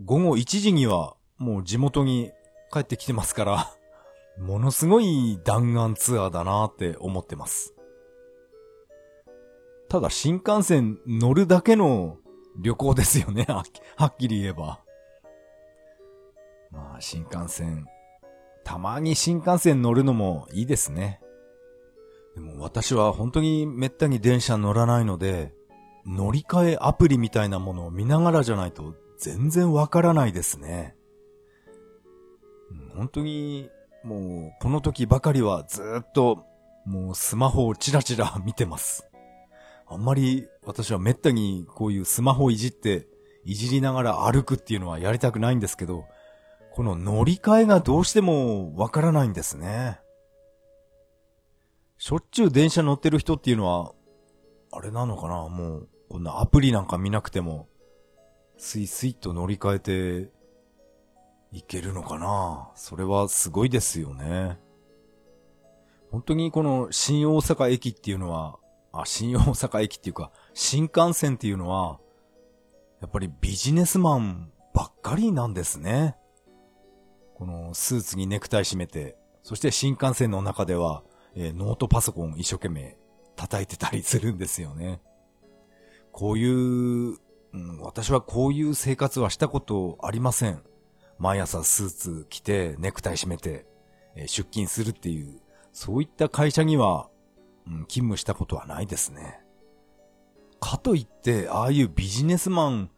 [0.03, 2.31] 午後1時にはもう地元に
[2.71, 3.71] 帰ってきてますから、
[4.39, 7.73] ものすごい弾丸ツアーだなって思ってます。
[9.89, 12.17] ただ新幹線乗るだけの
[12.59, 13.61] 旅行ですよね、 は
[14.05, 14.81] っきり言えば。
[16.71, 17.85] まあ、新幹線。
[18.63, 21.21] たまに新幹線乗るのもいいですね。
[22.35, 25.53] でも私は本当にめったに電車乗らないので、
[26.05, 30.96] 乗り換えアプリみたいなものを見ながらじゃないと全然わからないですね。
[32.97, 33.69] 本当に、
[34.03, 36.45] もう、この時ばかりはずっと、
[36.85, 39.07] もうスマホをチラチラ見てます。
[39.85, 43.07] あんまり私はめったにこういうスマホいじって、
[43.45, 46.05] いじりながら歩くっていうのはやりたくないんですけど、
[46.71, 49.99] この乗り換えがどうしてもわからないんですね。
[51.97, 53.93] しょっちゅう電車乗ってる人っていうのは、
[54.71, 55.49] あれなのかな？
[55.49, 57.67] もう、こんなアプリなんか見なくても、
[58.57, 59.79] スイスイと乗り換え
[60.25, 60.31] て、
[61.51, 62.71] いけるのかな？
[62.75, 64.59] それはすごいですよね。
[66.11, 68.59] 本当にこの新大阪駅っていうのは、
[68.91, 71.99] あ、新大阪駅っていうか、新幹線っていうのは、
[73.01, 76.15] やっぱりビジネスマンばっかりなんですね。
[77.35, 81.03] このスーツにネクタイ締めて、そして新幹線の中では、
[81.35, 82.97] えー、ノートパソコン一生懸命
[83.35, 85.01] 叩いてたりするんですよね。
[86.11, 87.17] こういう、
[87.53, 90.63] うん、私はこういう生活はしたことありません。
[91.19, 93.65] 毎朝スーツ着て、ネクタイ締めて、
[94.15, 95.41] 出勤するっていう、
[95.73, 97.09] そういった会社には
[97.67, 99.41] うん、勤務したことはないですね。
[100.59, 102.89] かといって、ああいうビジネスマン、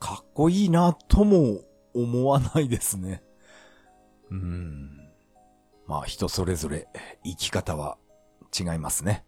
[0.00, 1.60] かっこいいなとも
[1.94, 3.22] 思わないですね。
[4.30, 5.10] うん。
[5.86, 6.88] まあ人それぞれ
[7.24, 7.98] 生き方は
[8.58, 9.24] 違いますね。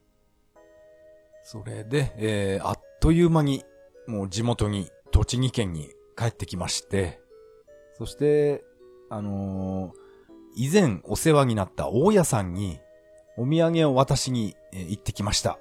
[1.43, 3.65] それで、えー、あっという間に
[4.07, 7.20] もう地元に、栃木県に帰ってきまして、
[8.01, 8.65] そして、
[9.11, 9.93] あのー、
[10.57, 12.81] 以前お世話になった大家さんに
[13.37, 15.59] お土産を渡しに、え、行ってきました。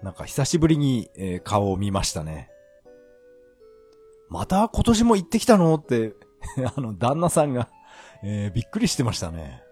[0.00, 2.50] なんか久しぶりに、え、顔を見ましたね。
[4.28, 6.14] また今年も行ってきたのって
[6.76, 7.68] あの、旦那さんが
[8.22, 9.62] えー、びっくりしてましたね。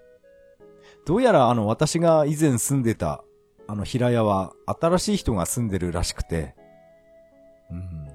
[1.07, 3.23] どうやらあの、私が以前住んでた、
[3.69, 6.57] あの、平屋は新しい人が住んでるらしくて、
[7.71, 8.09] うん、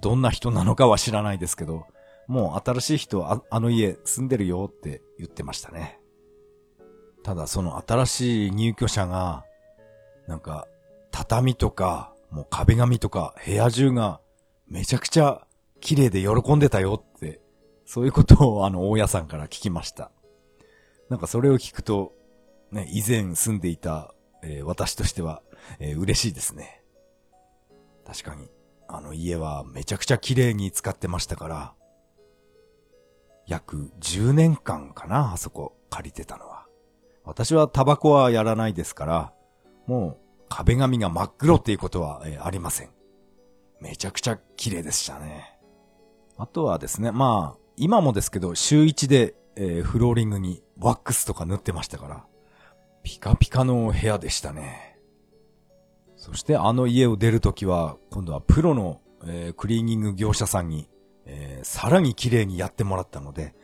[0.00, 1.86] どんな人なのかは知らないですけど、
[2.30, 5.98] もう新しい人あ、あの家住んでるよって言ってましたね。
[7.24, 9.44] ただその新しい入居者が、
[10.28, 10.68] なんか、
[11.10, 14.20] 畳とか、もう壁紙とか部屋中が
[14.68, 15.44] めちゃくちゃ
[15.80, 17.40] 綺麗で喜んでたよって、
[17.84, 20.12] そういうことをあの大家さんから聞きました。
[21.08, 22.12] なんかそれを聞くと、
[22.70, 24.14] ね、以前住んでいた、
[24.44, 25.42] えー、私としては、
[25.80, 26.84] えー、嬉しいですね。
[28.06, 28.48] 確かに、
[28.86, 31.74] あの家はめちゃくちゃ綺麗に使ってましたから、
[33.50, 36.66] 約10年間かな、あそこ借りてたのは。
[37.24, 39.32] 私はタバコはやらないですから、
[39.86, 42.90] もう壁紙が真っ黒っていうことは、えー、ありません。
[43.80, 45.58] めちゃくちゃ綺麗でしたね。
[46.38, 52.24] あとはですね、まあ、今もですけど、週1で、えー、フローリングにワックスとか塗ってましたから、
[53.02, 54.96] ピカピカの部屋でしたね。
[56.16, 60.88] そしてあの家を出るときは、今度はプロの、えー、クリーニング業者さんに、
[61.26, 63.54] えー、さらに綺麗にやってもらったので、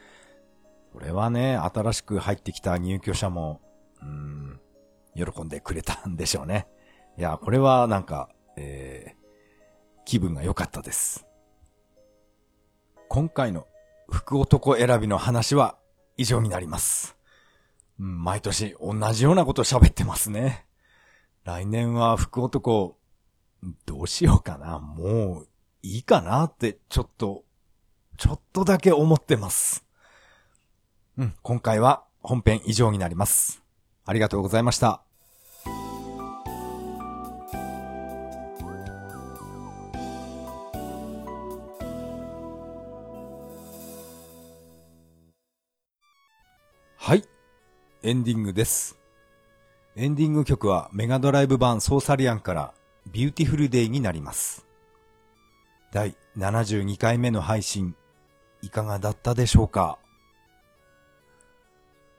[0.92, 3.60] これはね、新しく入ってきた入居者も、
[4.00, 4.60] うん、
[5.14, 6.66] 喜んでくれたんでしょうね。
[7.18, 11.26] いや、これはなんか、えー、気分が良かったです。
[13.08, 13.66] 今回の
[14.08, 15.78] 福男選びの話は
[16.16, 17.16] 以上になります。
[17.98, 20.66] 毎年同じようなこと喋ってますね。
[21.44, 22.98] 来年は福男、
[23.86, 24.78] どうしようかな。
[24.78, 25.48] もう
[25.82, 27.44] いいかなってちょっと、
[28.16, 29.84] ちょっとだけ思ってます。
[31.18, 33.62] うん、今回は本編以上になります。
[34.04, 35.02] ありがとうございました。
[46.96, 47.22] はい。
[48.02, 48.98] エンディングです。
[49.94, 52.74] エンディング曲はメガドライブ版ソーサリアンから
[53.12, 54.66] ビューティフルデイになります。
[55.92, 57.94] 第72回目の配信、
[58.66, 59.96] いかがだったでしょうか？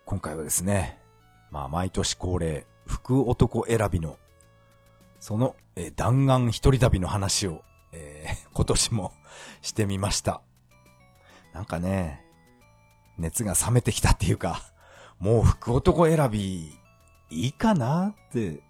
[0.06, 0.98] 今回はですね、
[1.52, 4.18] まあ毎年恒例、福男選びの、
[5.20, 9.14] その、えー、弾丸一人旅の話を、えー、 今年も
[9.62, 10.42] してみました。
[11.54, 12.24] なんかね、
[13.18, 14.62] 熱が冷めてきたっていうか、
[15.20, 16.80] もう福男選び、
[17.30, 18.64] いいかなって、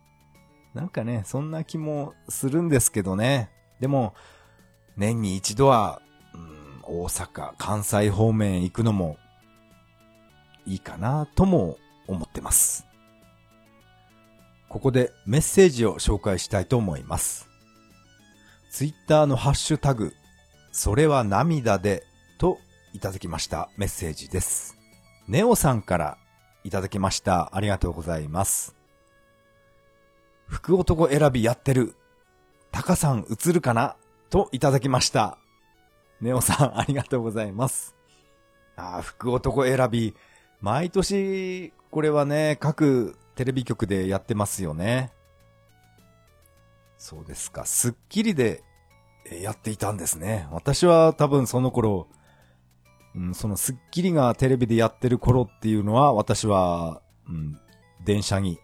[0.74, 3.52] なんかね、そんな気もするんですけどね。
[3.80, 4.16] でも、
[4.96, 6.02] 年に一度は、
[6.88, 9.18] 大阪、関西方面へ行くのも、
[10.66, 12.86] いいかなとも思ってます。
[14.70, 17.48] ここでメッセージを紹介したいと思います。
[18.70, 20.14] ツイッターのハッシュタグ、
[20.72, 22.04] それは涙で
[22.38, 22.58] と
[22.94, 24.78] いただきましたメッセージです。
[25.28, 26.18] ネオさんから
[26.64, 27.56] いただきました。
[27.56, 28.76] ありがとうございます。
[30.48, 31.96] 福男選びやってる。
[32.72, 33.96] タカさん映るかな？
[34.30, 35.38] といただきました。
[36.22, 37.96] ネオさん、ありがとうございます。
[38.76, 40.16] あ福男選び。
[40.62, 45.12] 毎年、これはね、各テレビ局でやってますよね。
[46.98, 47.66] そうですか。
[47.66, 48.64] スッキリで
[49.32, 50.48] やっていたんですね。
[50.52, 52.08] 私は多分その頃、
[53.16, 57.60] うん、そのスッキリがテレビでやってる頃っていうのは、私は、うん、
[58.04, 58.60] 電車に、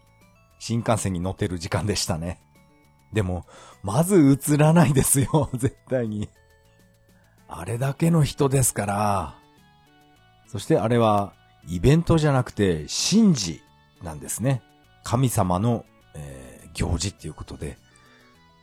[0.60, 2.42] 新幹線に乗ってる時間でしたね。
[3.12, 3.46] でも、
[3.84, 6.30] まず映らないですよ、 絶対に。
[7.56, 9.36] あれだけの人ですから。
[10.48, 11.34] そしてあれは、
[11.68, 13.62] イベントじゃなくて、神事
[14.02, 14.64] なんですね。
[15.04, 15.86] 神様の、
[16.16, 17.78] えー、行事っていうことで。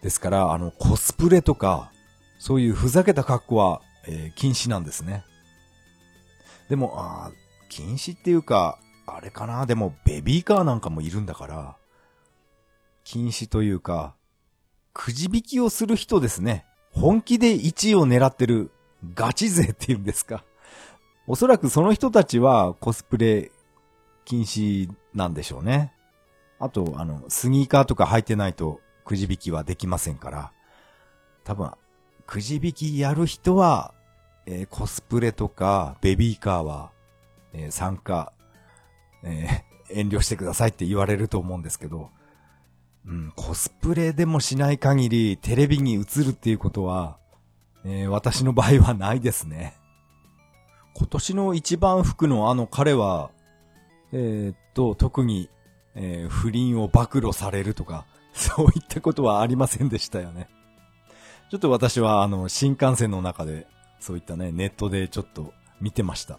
[0.02, 1.92] ですから、あの、コスプレとか、
[2.40, 5.24] そういうふざけた格好は、えー、禁止なんですね。
[6.68, 7.30] でも、あ
[7.68, 9.66] 禁止っていうか、あれかな？
[9.66, 11.76] でも、ベビーカーなんかもいるんだから、
[13.04, 14.14] 禁止というか、
[14.92, 16.64] くじ引きをする人ですね。
[16.92, 18.72] 本気で1位を狙ってる
[19.14, 20.44] ガチ勢っていうんですか。
[21.26, 23.50] おそらくその人たちはコスプレ
[24.24, 25.92] 禁止なんでしょうね。
[26.58, 30.52] あと、あの、スニーカーとか履いてないとくじ引きはできませんから。
[31.44, 31.70] 多分、
[32.26, 33.94] くじ引きやる人は
[34.52, 36.90] えー、コスプレとかベビーカーは、
[37.52, 38.32] えー、参加、
[39.22, 42.10] えー、遠慮してくださいって言われると思うんですけど、
[43.06, 47.18] うん、コスプレでもしない限りテレビに映るっていうことは、
[47.84, 49.74] えー、私の場合はないですね。
[50.94, 53.30] 今年の一番服のあの彼は、
[54.12, 55.48] えー、っと、特に、
[55.94, 60.48] えー、不倫を暴露されるとか、 そういったことはありませんでしたよね。
[61.50, 63.66] ちょっと私はあの、新幹線の中で、
[63.98, 66.38] そういったね、ネットでちょっと見てました。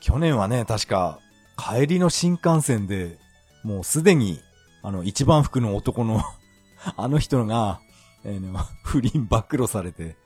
[0.00, 1.20] 去年はね、確か、
[1.56, 3.18] 帰りの新幹線で、
[3.62, 4.40] もうすでに、
[4.82, 6.22] あの、一番服の男の
[6.96, 7.80] あの人が、
[8.24, 10.16] えー、 不倫暴露されて、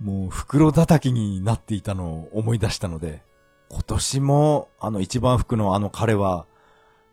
[0.00, 3.22] もう袋叩きになっていたのを思い出したので、
[3.68, 6.46] 今年もあの一番服のあの彼は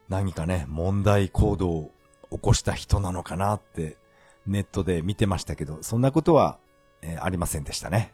[0.09, 1.91] 何かね、問題行動を
[2.31, 3.97] 起こした人なのかなって
[4.45, 6.59] ネットで見てましたけど、そんなことは、
[7.01, 8.13] えー、ありませんでしたね。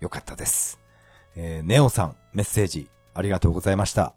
[0.00, 0.80] よかったです。
[1.36, 4.14] えー、ネオさん、メッセージありがとうございました。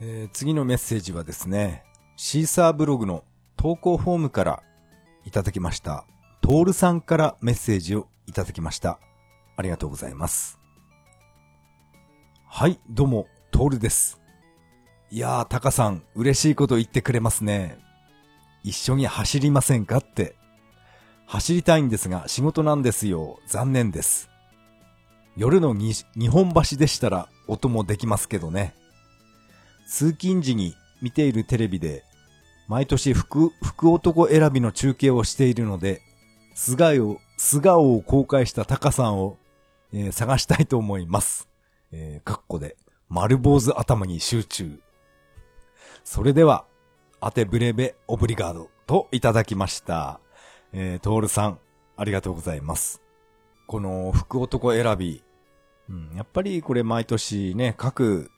[0.00, 1.84] えー、次のメッセージはですね、
[2.16, 3.24] シーサーブログの
[3.56, 4.62] 投稿フォームから
[5.28, 6.06] いただきました。
[6.40, 8.98] トールさんからメッセージをいただきました。
[9.58, 10.58] ありがとうございます。
[12.46, 14.18] はい、どうも、トールです。
[15.10, 17.78] いやー、タカさん、嬉しいこと言ってくれますね。
[18.64, 20.34] 一緒に走りませんかって。
[21.26, 23.38] 走りたいんですが、仕事なんですよ。
[23.46, 24.30] 残念です。
[25.36, 28.74] 夜の日本橋でしたら音もできますけどね。
[29.90, 32.07] 通勤時に見ているテレビで、
[32.68, 36.02] 毎年福、福男選びの中継をしているので、
[36.54, 39.38] 素顔を、素顔を公開したタカさんを、
[39.92, 41.48] えー、探したいと思います。
[41.92, 42.76] えー、カッコで、
[43.08, 44.78] 丸坊主頭に集中。
[46.04, 46.66] それでは、
[47.20, 50.20] アテブレベオブリガードといただきました。
[50.74, 51.58] えー、トールさん、
[51.96, 53.00] ありがとうございます。
[53.66, 55.22] この福男選び、
[55.88, 58.30] うん、やっぱりこれ毎年ね、各、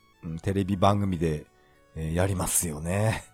[0.43, 1.47] テレビ番組で、
[1.97, 3.25] えー、やりますよね。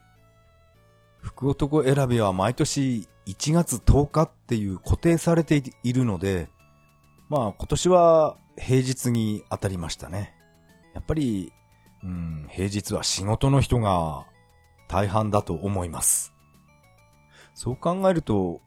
[1.26, 6.48] 福男選びは毎年1月10日っていう固定されているので、
[7.28, 10.34] まあ今年は平日に当たりましたね。
[10.94, 11.52] やっぱり、
[12.04, 14.24] うん、平日は仕事の人が
[14.86, 16.32] 大半だと思います。
[17.54, 18.60] そう考えると、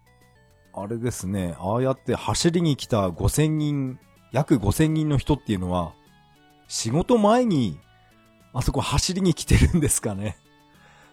[0.74, 4.00] あれですね、ああやって走りに来た5000人、
[4.34, 5.94] 約5000人の人っていうのは、
[6.68, 7.80] 仕事前に、
[8.52, 10.39] あそこ走りに来てるんですかね。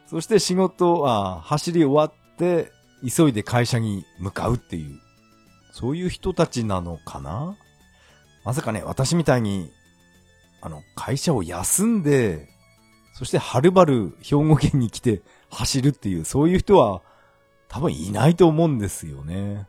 [0.07, 2.71] そして仕事は走り終わって、
[3.07, 5.01] 急いで会社に向かうっていう、
[5.73, 7.57] そういう人たちなのかな？
[8.45, 9.71] まさかね、私みたいに、
[10.63, 12.49] あの、会社を休んで、
[13.15, 17.03] そしてはるばる兵庫県に来て走るっていう、そういう人は
[17.69, 19.67] 多分いないと思うんですよね。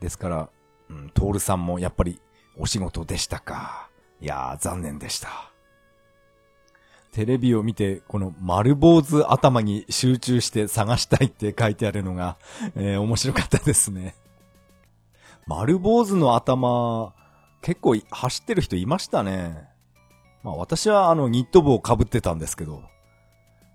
[0.00, 0.48] ですから、
[0.88, 2.20] うん、トールさんもやっぱり
[2.56, 3.88] お仕事でしたか？
[4.20, 5.49] いやー、残念でした。
[7.12, 12.36] テレビを見て、この丸坊主頭に集中して探したいって書いてあるのが、
[12.76, 14.14] えー、面白かったですね。
[15.46, 17.12] 丸坊主の頭、
[17.62, 19.68] 結構走ってる人いましたね。
[20.42, 22.82] まあ私はあのニット帽を被ってたんですけど、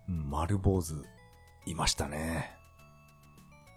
[0.08, 0.94] うん、丸坊主、
[1.66, 2.56] いましたね。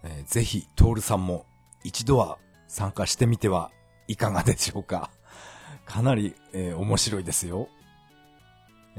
[0.03, 1.45] えー、ぜひ、トールさんも
[1.83, 2.37] 一度は
[2.67, 3.71] 参加してみては
[4.07, 5.11] いかがでしょうか。
[5.85, 7.67] かなり、えー、面白いですよ。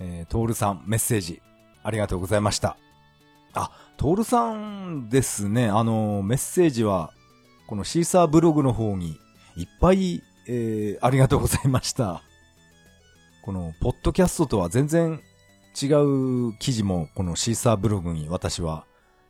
[0.00, 1.42] えー、トールさん、メッセージ、
[1.82, 2.76] ありがとうございました。
[3.52, 7.12] あ、トールさんですね、あの、メッセージは、
[7.66, 9.18] このシーサーブログの方に、
[9.56, 12.22] いっぱい、えー、ありがとうございました。
[13.42, 15.20] この、ポッドキャストとは全然
[15.80, 18.86] 違う記事も、このシーサーブログに私は、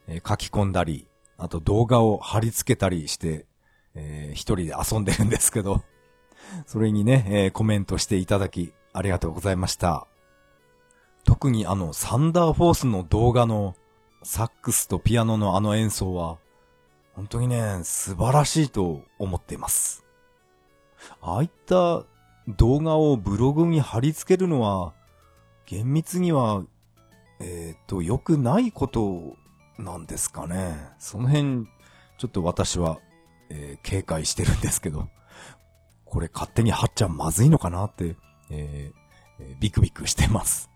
[0.06, 3.46] えー、書き込んだり、あと動画を貼り付けたりして、
[3.94, 5.82] えー、一人で遊んでるんですけど、
[6.66, 10.06] それにね、えー、コメントしていただき、ありがとうございました。
[11.24, 13.74] 特にあの、サンダーフォースの動画の
[14.22, 16.38] サックスとピアノのあの演奏は、
[17.14, 20.04] 本当にね、素晴らしいと思っています。
[21.20, 22.04] ああいった
[22.48, 24.92] 動画をブログに貼り付けるのは、
[25.66, 26.64] 厳密には、
[27.40, 29.36] えっ、ー、と、良くないこと
[29.78, 30.76] なんですかね。
[30.98, 31.66] その辺、
[32.18, 32.98] ちょっと私は、
[33.48, 35.08] えー、警戒してるんですけど、
[36.04, 38.16] これ勝手に貼っちゃまずいのかなって、
[38.50, 40.69] えー、ビクビクしてます。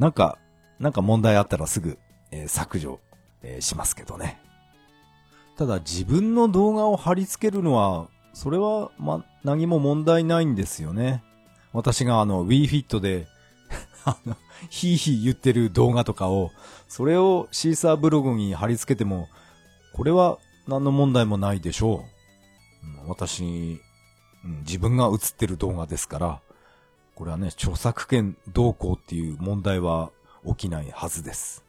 [0.00, 0.38] なんか、
[0.78, 1.98] なんか問題あったらすぐ、
[2.30, 3.00] えー、削除、
[3.42, 4.40] えー、しますけどね。
[5.58, 11.22] ただ自分の動画を貼り付けるのは、それは、ま、何も問題ないんですよね。
[11.74, 13.28] 私があの、WeFit で
[14.06, 14.38] あの、
[14.70, 16.50] ヒーヒー言ってる動画とかを、
[16.88, 19.28] それをシーサーブログに貼り付けても、
[19.92, 22.06] これは何の問題もないでしょ
[23.06, 23.08] う。
[23.08, 23.82] 私、
[24.46, 26.40] うん、自分が映ってる動画ですから、
[27.20, 30.10] これはね、著作権動向っていう問題は
[30.46, 31.66] 起きないはずです。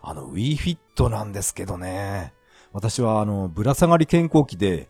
[0.00, 2.32] あの、WeFit なんですけどね。
[2.72, 4.88] 私はあの、ぶら下がり健康器で、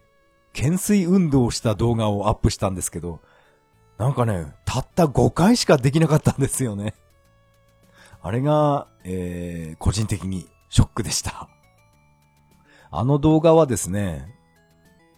[0.54, 3.20] 懸垂運動をした動画をアップしたんですけど、
[3.96, 6.92] なんかね、たった5回しかできなかったんですよね。
[8.20, 11.48] あれが、えー、個人的にショックでした。
[12.90, 14.28] あの動画はですね、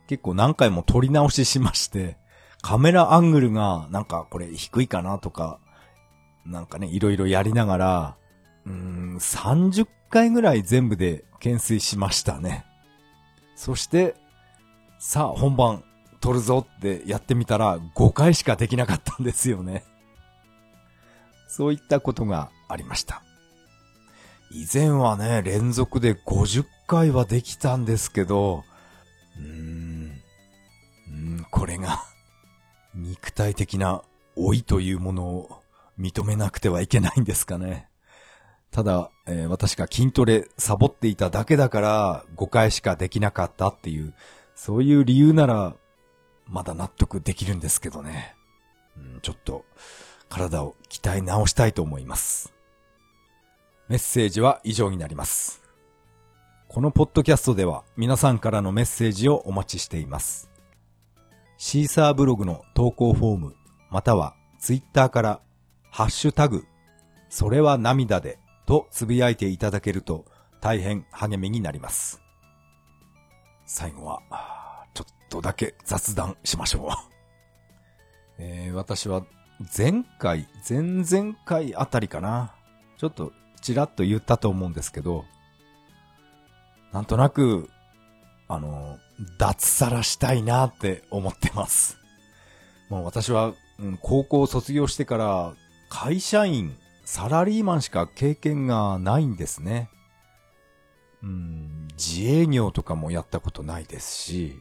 [0.06, 2.16] 結構何回も撮り直ししまして、
[2.66, 5.60] カメラアングルがなんかこれ低いかなとか、
[6.44, 8.16] なんかね、いろいろやりながら、
[8.66, 12.66] うーん、30回ぐらい全部で懸垂しましたね。
[13.54, 14.16] そして、
[14.98, 15.84] さあ本番
[16.20, 19.84] 撮るぞってやってみたら5回しかできなかったんですよね。
[21.46, 23.22] そういったことがありました。
[24.50, 28.64] 以前はね、連続で50回はできたんですけど、
[29.38, 30.20] うーん、
[31.06, 32.02] うーんこれが
[32.96, 34.02] 肉体的な
[34.36, 35.62] 老いというものを
[35.98, 37.88] 認めなくてはいけないんですかね。
[38.70, 44.14] ただ、えー、私が筋トレサボっていただけだから5回しかできなかったっていう、
[44.54, 45.76] そういう理由なら
[46.46, 48.34] まだ納得できるんですけどね。
[48.96, 49.64] うん、ちょっと
[50.28, 52.52] 体を鍛え直したいと思います。
[53.88, 55.62] メッセージは以上になります。
[56.68, 60.50] このポッドキャストでは皆さんからのメッセージをお待ちしています。
[61.58, 63.56] シーサーブログの投稿フォーム、
[63.90, 65.40] またはツイッターから
[65.90, 66.64] ハッシュタグ、
[67.30, 70.26] それは涙でとつぶやいていただけると
[70.60, 72.20] 大変励みになります。
[73.64, 74.20] 最後は、
[74.92, 76.90] ちょっとだけ雑談しましょう。
[78.38, 79.24] えー、私は
[79.76, 82.54] 前回、前々回あたりかな。
[82.98, 83.32] ちょっと
[83.62, 85.24] ちらっと言ったと思うんですけど、
[86.92, 87.70] なんとなく、
[88.46, 88.98] あの、
[89.38, 91.98] 脱サラしたいなって思ってます。
[92.88, 95.54] もう私は、うん、高校卒業してから
[95.88, 99.88] 会社員、サラリーマンしか経験がないんですね。
[101.22, 104.60] うん、自営業とかもやったことないですし、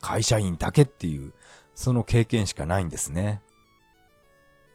[0.00, 1.32] 会社員だけっていう、
[1.74, 3.42] その経験しかないんですね。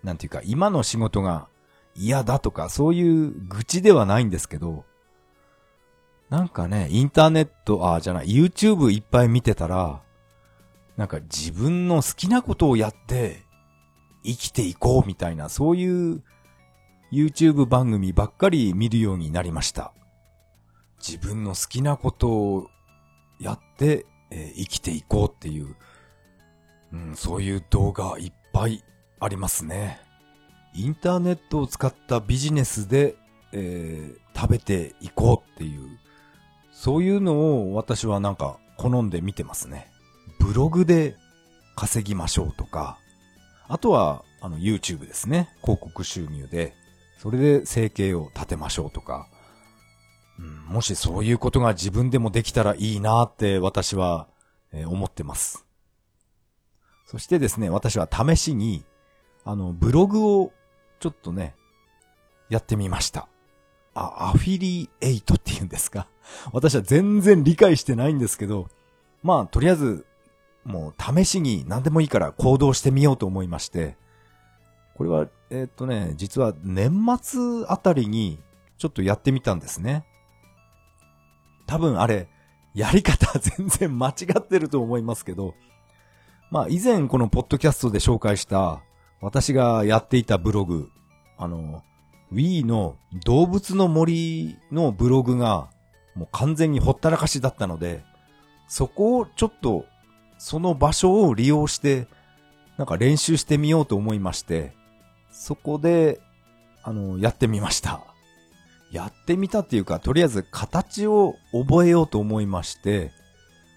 [0.04, 1.48] なんていうか、今の仕事が
[1.96, 4.86] 嫌だとか、そういう愚痴ではないんですけど、
[6.30, 10.02] なんかね、インターネット、あ、じゃない、YouTube いっぱい見てたら、
[10.98, 13.44] なんか自分の好きなことをやって
[14.24, 16.24] 生きていこうみたいな、そういう
[17.12, 19.94] YouTube 番組ばっかり見るようになりました。
[21.00, 22.68] 自分の好きなことを
[23.40, 25.76] やって、えー、生きていこうっていう、
[26.92, 28.84] うん、そういう動画いっぱい
[29.20, 30.02] ありますね。
[30.74, 33.16] インターネットを使ったビジネスで、
[33.54, 35.98] えー、食べていこうっていう、
[36.80, 39.92] そういうのを私はなんか好んで見てますね。
[40.40, 41.16] ブログで
[41.76, 43.00] 稼ぎましょうとか、
[43.68, 45.50] あとはあの YouTube ですね。
[45.64, 46.76] 広告収入で、
[47.18, 49.28] それで生計を立てましょうとか、
[50.38, 54.28] うん、もしそういうことが自分でもできたらいいなって私は、
[54.72, 55.66] え、思ってます。
[57.08, 58.86] そしてですね、私は試しに、
[59.46, 60.54] あの、ブログを
[61.00, 61.56] ちょっとね、
[62.50, 63.28] やってみました。
[63.98, 66.08] あ、アフィリエイトって言うんですか？
[66.54, 68.68] 私は全然理解してないんですけど、
[69.24, 70.06] まあ、とりあえず、
[70.64, 73.96] もう試しに何でもいいから行動してみようと思いまして、
[74.96, 76.92] これは、えー、っとね、実は年
[77.22, 78.40] 末あたりに
[78.78, 80.06] ちょっとやってみたんですね。
[81.68, 82.28] 多分あれ、
[82.74, 85.56] やり方全然間違ってると思いますけど、
[86.52, 88.82] まあ以前このポッドキャストで紹介した
[89.22, 90.90] 私がやっていたブログ、
[91.38, 91.84] あの、
[92.34, 95.70] Wii の動物の森のブログが
[96.16, 98.04] もう完全にほったらかしだったので、
[98.68, 99.86] そこをちょっと
[100.38, 102.08] その場所を利用して
[102.78, 104.74] なんか練習してみようと思いまして、
[105.32, 106.20] そこで、
[106.84, 108.02] あの、やってみました。
[108.92, 113.12] やってみたっていうか、とりあえず形を覚えようと思いまして、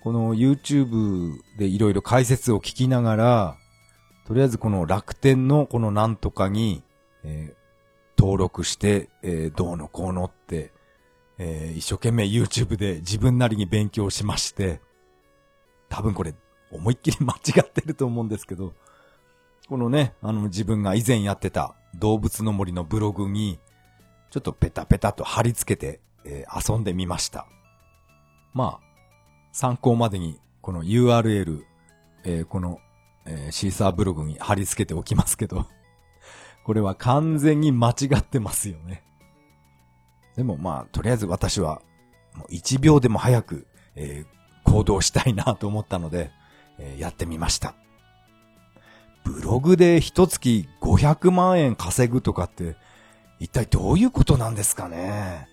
[0.03, 3.57] この YouTube でいろいろ解説を聞きながら、
[4.27, 6.83] とりあえずこの楽天のこのなんとかに、
[7.25, 7.60] えー、
[8.21, 10.73] 登録して、えー、どうのこうのって、
[11.39, 14.83] えー、一生懸命 YouTube で自分なりに勉強しまして、
[15.89, 16.35] 多分これ
[16.71, 18.75] 思いっきり間違ってると思うんですけど、
[19.71, 23.59] このね、あの自分が以前やってた動物の森のブログに、
[24.31, 27.47] ちょっとペタペタと貼り付けて、えー、遊んでみました。
[28.53, 28.81] まあ、
[29.53, 31.63] 参考までにこの URL、
[32.25, 32.81] えー、この、
[33.25, 35.67] えー、シーサーブログに貼り付けておきますけど、
[36.71, 39.03] これは完全に間違ってますよね。
[40.37, 41.83] でもまあ、とりあえず私は、
[42.33, 43.67] もう1秒でも早く、
[43.97, 46.31] えー、行動したいなと思ったので、
[46.79, 47.75] えー、やってみました。
[49.25, 52.77] ブログで一月500万円稼ぐとかって、
[53.41, 55.49] 一体どういうことなんですかね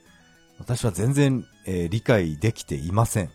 [0.59, 3.23] 私は全然、えー、理解できていません。
[3.23, 3.31] うん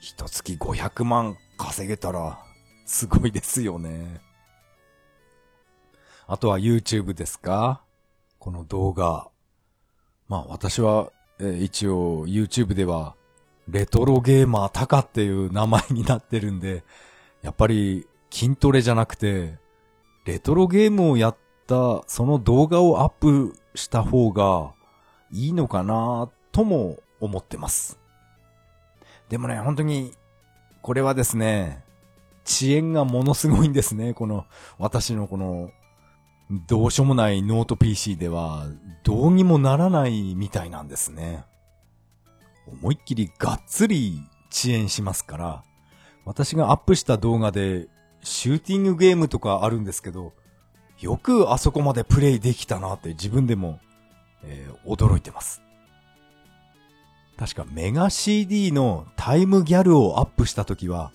[0.00, 2.38] 一月500万稼げたら、
[2.86, 4.31] すごいですよね。
[6.32, 7.82] あとは YouTube ですか？
[8.38, 9.28] この動画。
[10.28, 13.16] まあ私は、えー、一応 YouTube では
[13.68, 16.84] レトロゲーマータカっていう名前になってるんで、
[17.42, 19.58] やっぱり筋トレじゃなくて、
[20.24, 24.72] レトロゲームをやったその動画をアップした方が
[25.32, 27.98] いいのかなとも思ってます。
[29.28, 30.14] でもね、本当に、
[30.80, 31.84] これはですね、
[32.46, 34.14] 遅延がものすごいんですね。
[34.14, 34.46] この、
[34.78, 35.70] 私のこの、
[36.52, 38.66] どうしようもないノート PC では、
[39.04, 41.44] どうにもならないみたいなんですね。
[42.66, 44.20] 思いっきりがっつり
[44.52, 45.64] 遅延しますから、
[46.26, 47.88] 私がアップした動画で、
[48.22, 50.34] シューティングゲームとかあるんですけど、
[51.00, 53.80] よくあそこまでプレイできたなって自分でも、
[54.44, 55.62] えー、驚いてます。
[57.38, 61.12] 確かメガ CD のタイムギャルをアップした時は、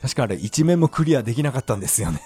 [0.00, 2.20] 確かあれ一面もクリアできなかったんですよね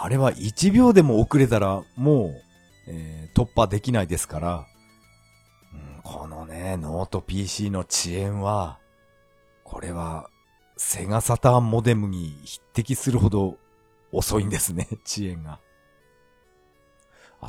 [0.00, 2.42] あれは1秒でも遅れたらもう、
[2.86, 4.66] えー、突破できないですから、
[5.74, 8.78] うん、このね、ノート PC の遅延は、
[9.64, 10.30] これは
[10.76, 13.56] セガサターンモデムに匹敵するほど
[14.12, 15.58] 遅いんですね、 遅延が。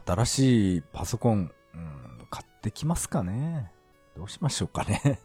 [0.05, 3.71] 新しいパソコン、うん、買ってきますかね。
[4.17, 5.19] どうしましょうかね。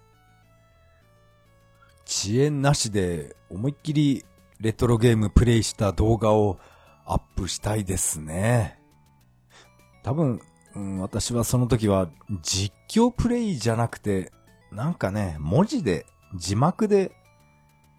[2.07, 4.27] 遅延なしで思いっきり
[4.61, 6.61] レトロゲームプレイした動画を
[7.07, 8.79] アップしたいですね。
[10.03, 10.41] 多分、
[10.75, 12.09] うん、私はその時は
[12.43, 14.33] 実況プレイじゃなくて、
[14.73, 17.13] なんかね、文字で、字幕で、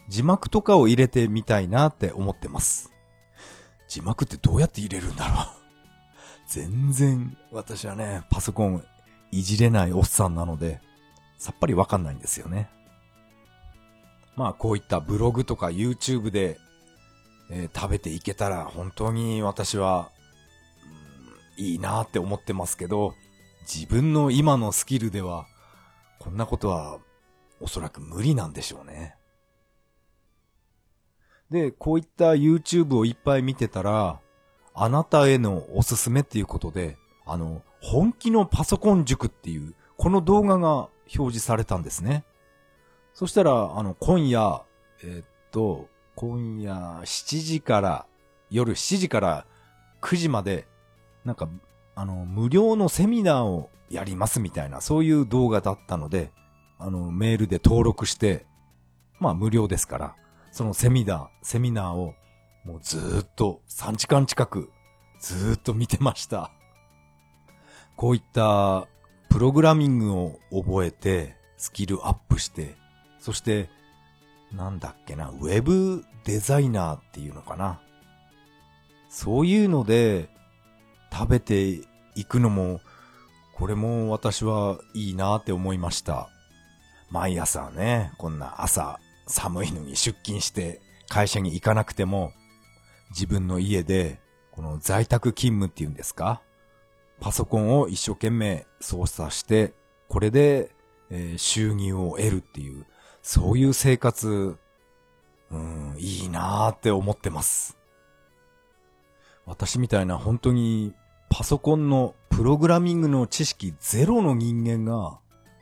[0.10, 2.92] 字幕とかを入れてみたいなって思ってます。
[3.88, 5.48] 字幕ってどうやって入れるんだろう
[6.48, 8.84] 全然私はね、パソコン
[9.32, 10.82] いじれないおっさんなので、
[11.38, 12.70] さっぱりわかんないんですよね。
[14.36, 16.60] まあこういったブログとか YouTube で、
[17.50, 20.12] えー、食べていけたら本当に私は、
[21.58, 23.14] うん、いいなって思ってますけど、
[23.62, 25.48] 自分の今のスキルでは、
[26.20, 27.00] こんなことは
[27.60, 29.16] おそらく無理なんでしょうね。
[31.50, 34.20] で、こういった YouTube をいっぱい見てたら、
[34.74, 42.26] あなたへのおすすめっていうことで、あの、本気のパソコン塾っていう、この動画が表示されたんですね。
[43.14, 44.64] そしたら、あの、今夜、
[45.04, 48.06] えー、っと、今夜7時から、
[48.50, 49.46] 夜7時から
[50.02, 50.68] 9時まで、
[51.24, 51.50] なんか、
[51.96, 56.32] あの、無料のセミナーをやりますみたいな、そういう動画だったので、
[56.78, 58.46] あの、メールで登録して、
[59.20, 60.16] まあ無料ですから、
[60.52, 62.14] そのセミナー、セミナーを、
[62.64, 64.70] もうずっと3時間近く、
[65.20, 66.52] ずっと見てました。
[67.96, 68.88] こういった
[69.30, 72.76] プログラミングを覚えて、スキルアップして、
[73.20, 73.70] そして、
[74.56, 77.82] なんだっけな、ウェブデザイナーっていうのかな。
[79.10, 80.30] そういうので
[81.12, 81.82] 食べて
[82.16, 82.82] いくのも、
[83.56, 86.30] これも私はいいなって思いました。
[87.10, 92.32] 毎朝ね、こんな朝寒いのに出勤して会社に行かなくても、
[93.12, 94.20] 自分の家で、
[94.52, 96.42] この在宅勤務っていうんですか？
[97.22, 99.74] パソコンを一生懸命操作して、
[100.10, 100.72] これで、
[101.10, 102.86] え、収入を得るっていう、
[103.28, 104.56] そういう生活、
[105.50, 107.76] うん、いいなーって思ってます。
[109.48, 110.94] 私みたいな本当に
[111.32, 115.18] パソコンのプログラミングの知識ゼロの人間が、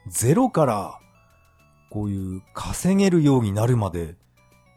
[0.07, 0.99] ゼロから
[1.89, 4.17] こういう稼げるようになるまで、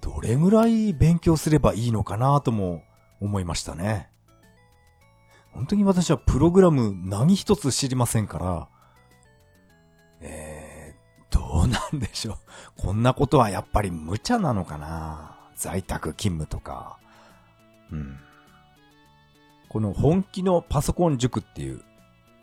[0.00, 2.84] どれぐらい勉強すればいいのかなとも
[3.20, 4.10] 思いましたね。
[5.50, 8.68] 本当に私はプログラム何一つ知りませんから、
[10.20, 10.55] えー
[11.30, 12.36] どうなんでしょう。
[12.76, 16.98] こんなことはやっぱり無茶なのかな在宅勤務とか。
[17.90, 18.18] うん。
[19.68, 21.82] この本気のパソコン塾っていう、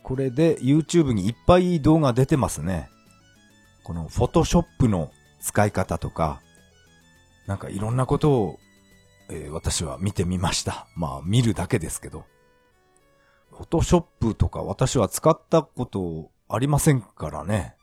[0.03, 2.89] これで YouTube にいっぱい動画出てますね。
[3.83, 5.11] このフォトショップの
[5.41, 6.41] 使い方とか、
[7.47, 8.59] なんかいろんなことを、
[9.29, 10.87] えー、私は見てみました。
[10.95, 12.25] まあ見るだけですけど。
[13.51, 17.75] フォトショップとか私は使ったことありませんからね。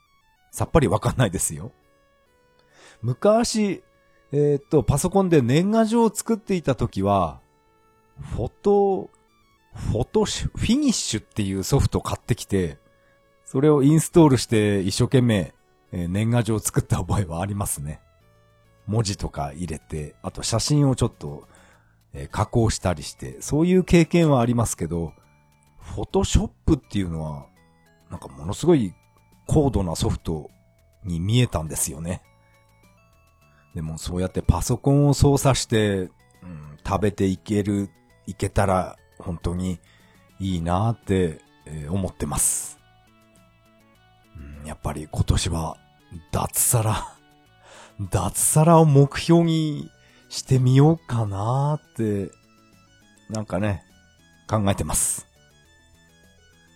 [0.50, 1.72] さっぱりわかんないですよ。
[3.02, 3.82] 昔、
[4.32, 7.40] えー、っと、パソコンで年賀状を作っていた時は、
[8.20, 9.10] フォト、
[9.74, 12.78] フォト、フィニッシュっていうソフトを買ってきて、
[13.44, 15.54] それをインストールして一生懸命、
[15.92, 18.00] えー、年賀状を作った覚えはありますね。
[18.86, 21.48] 文字とか入れて、あと写真をちょっと、
[22.12, 25.14] えー、加工したりして、そういう経験はありますけど、
[25.78, 27.46] フォトショップっていうのは、
[28.10, 28.92] なんかものすごい
[29.46, 30.50] 高度なソフト
[31.04, 32.22] に見えたんですよね。
[33.74, 36.10] でもそうやってパソコンを操作して、
[36.42, 37.90] うん、食べていける、
[38.26, 39.80] いけたら本当に
[40.38, 42.78] いいなって、えー、思ってます、
[44.36, 44.66] うん。
[44.66, 45.76] やっぱり今年は
[46.32, 47.16] 脱サラ、
[48.10, 49.90] 脱サラを目標に
[50.28, 52.30] してみようかなって、
[53.28, 53.84] なんかね、
[54.48, 55.26] 考えてます。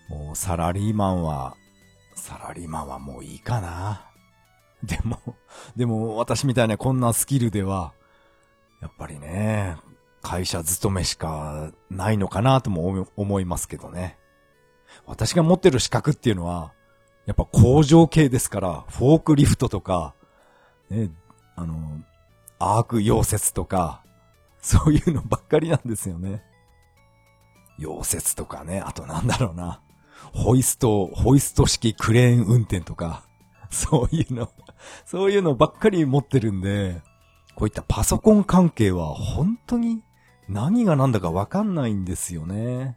[0.08, 1.56] もうサラリーマンは、
[2.24, 4.10] サラリーマンはもういいかな。
[4.82, 5.18] でも、
[5.76, 7.92] でも私みたいなこんなスキルでは、
[8.80, 9.76] やっぱりね、
[10.22, 14.18] 会社勤めしかないのかなとも思いますけどね。
[15.04, 16.72] 私が持ってる資格っていうのは、
[17.26, 20.14] やっぱ工場系ですから、フォークリフトとか、
[20.88, 21.10] ね、
[21.56, 22.00] あの、
[22.58, 24.02] アーク溶接とか、
[24.62, 26.42] そういうのばっかりなんですよね。
[27.78, 29.82] 溶接とかね、あとなんだろうな。
[30.34, 33.24] ホイスト、ホイスト式クレーン運転とか、
[33.70, 34.50] そういうの、
[35.06, 37.00] そういうのばっかり持ってるんで、
[37.54, 40.02] こういったパソコン関係は本当に
[40.48, 42.96] 何が何だかわかんないんですよね。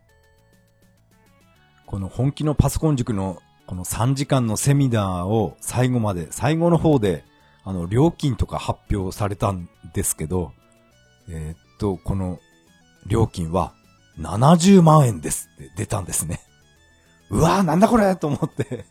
[1.86, 7.24] この本気のパソコン塾のこの3時間のセミナーを最後まで、最後の方で、
[7.64, 10.54] あの、料金とか発表されたんですけど、
[11.30, 12.40] えー、っと、この
[13.06, 13.74] 料金は
[14.20, 16.47] 70万円ですって出たんですね。
[17.30, 18.86] うわーなんだこれと思って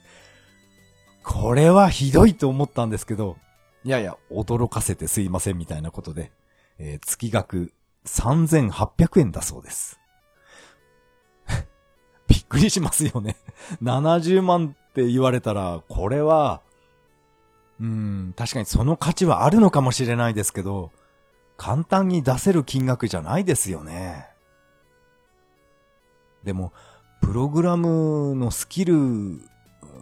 [1.26, 3.36] これはひどいと思ったんですけど、
[3.84, 6.30] いやいや、驚かせてすいませんみたいなことで、
[6.78, 7.72] えー、月額
[8.04, 9.98] 3800円だそうです。
[12.28, 13.36] びっくりしますよね。
[13.82, 16.62] 70万って言われたら、これは、
[17.80, 20.92] うん、確かにその価値はあるのかもしれないですけど、
[21.56, 24.28] 簡単に出せる金額じゃないですよね。
[26.44, 26.72] でも、
[27.26, 28.94] プログラムのスキル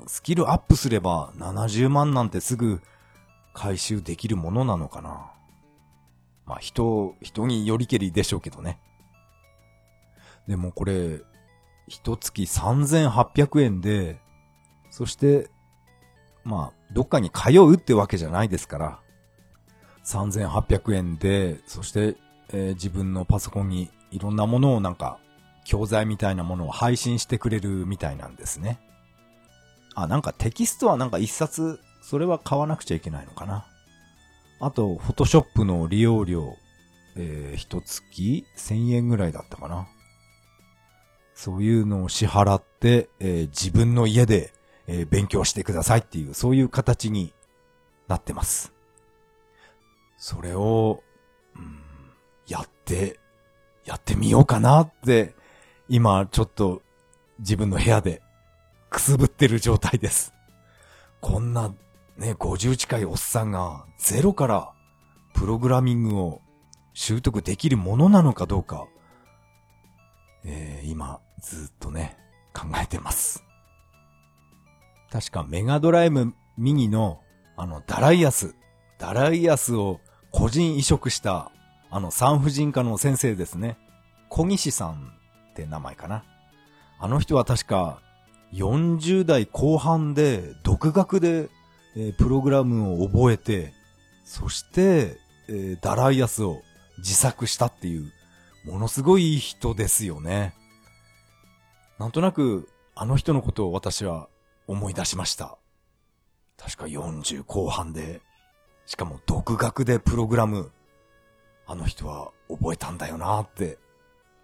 [0.06, 2.82] スキルアップすれば70万なんてすぐ
[3.54, 5.32] 回収できるものなのかな。
[6.44, 8.78] まあ人、人によりけりでしょうけどね。
[10.46, 11.22] でもこれ、
[11.88, 14.20] 一月3800円で、
[14.90, 15.48] そして、
[16.44, 19.00] まあ、どっかに通うってわけじゃないですから、
[20.04, 22.16] 3800円で、そして、
[22.50, 25.18] えー、自分のパソコンにいろんなものをなんか、
[25.64, 28.80] 教材みたいなものを配信してくれるみたいなんですね。
[29.94, 33.66] あ、なんかテキストはなんか一冊、それは買わなくちゃいけないのかな。
[34.60, 36.56] あと、フォトショップの利用料、
[37.16, 39.88] えー、一月1000円ぐらいだったかな。
[41.34, 44.52] そういうのを支払って、えー、自分の家で、
[44.86, 47.32] えー、勉強してくださいっていう、そういう形に
[48.08, 48.72] なってます。
[50.16, 51.02] それを、
[51.56, 51.80] うん、
[52.46, 53.18] やって、
[53.84, 55.34] やってみようかなって、
[55.88, 56.82] 今ちょっと
[57.38, 58.22] 自分の部屋で
[58.90, 60.32] くすぶってる状態です。
[61.20, 61.74] こんな
[62.16, 64.72] ね、50近いおっさんがゼロから
[65.34, 66.40] プログラミングを
[66.92, 68.86] 習得できるものなのかどうか、
[70.44, 72.16] えー、今ずっとね、
[72.54, 73.44] 考えてます。
[75.10, 77.20] 確かメガドライブミニの
[77.56, 78.54] あのダライアス、
[78.98, 81.52] ダライアスを個人移植した
[81.90, 83.76] あの産婦人科の先生ですね。
[84.28, 85.12] 小西さん
[85.54, 86.24] って名前かな。
[86.98, 88.00] あの人は確か
[88.52, 91.48] 40代後半で独学で、
[91.96, 93.72] え、プログラムを覚えて、
[94.24, 95.16] そして、
[95.48, 96.60] え、ダライアスを
[96.98, 98.12] 自作したっていう、
[98.64, 100.54] ものすごい人ですよね。
[101.98, 104.28] なんとなく、あの人のことを私は
[104.66, 105.58] 思い出しました。
[106.56, 108.22] 確か40後半で、
[108.86, 110.70] しかも独学でプログラム、
[111.66, 113.78] あの人は覚えたんだよなって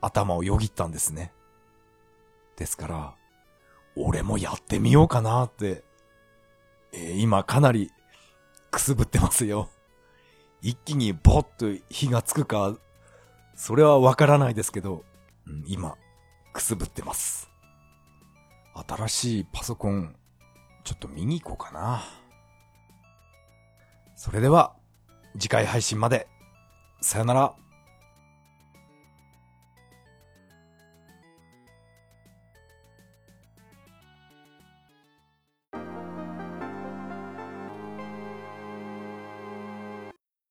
[0.00, 1.32] 頭をよぎったんですね。
[2.56, 3.14] ですから、
[3.96, 5.84] 俺もやってみようかなって、
[6.92, 7.90] えー、今かなり
[8.70, 9.68] くすぶってますよ。
[10.62, 12.76] 一気にボッと火がつくか、
[13.54, 15.04] それはわからないですけど、
[15.46, 15.96] うん、今、
[16.52, 17.50] くすぶってます。
[18.88, 20.14] 新しいパソコン、
[20.84, 22.02] ちょっと見に行こうかな。
[24.16, 24.74] それでは、
[25.38, 26.28] 次回配信まで、
[27.00, 27.54] さよなら。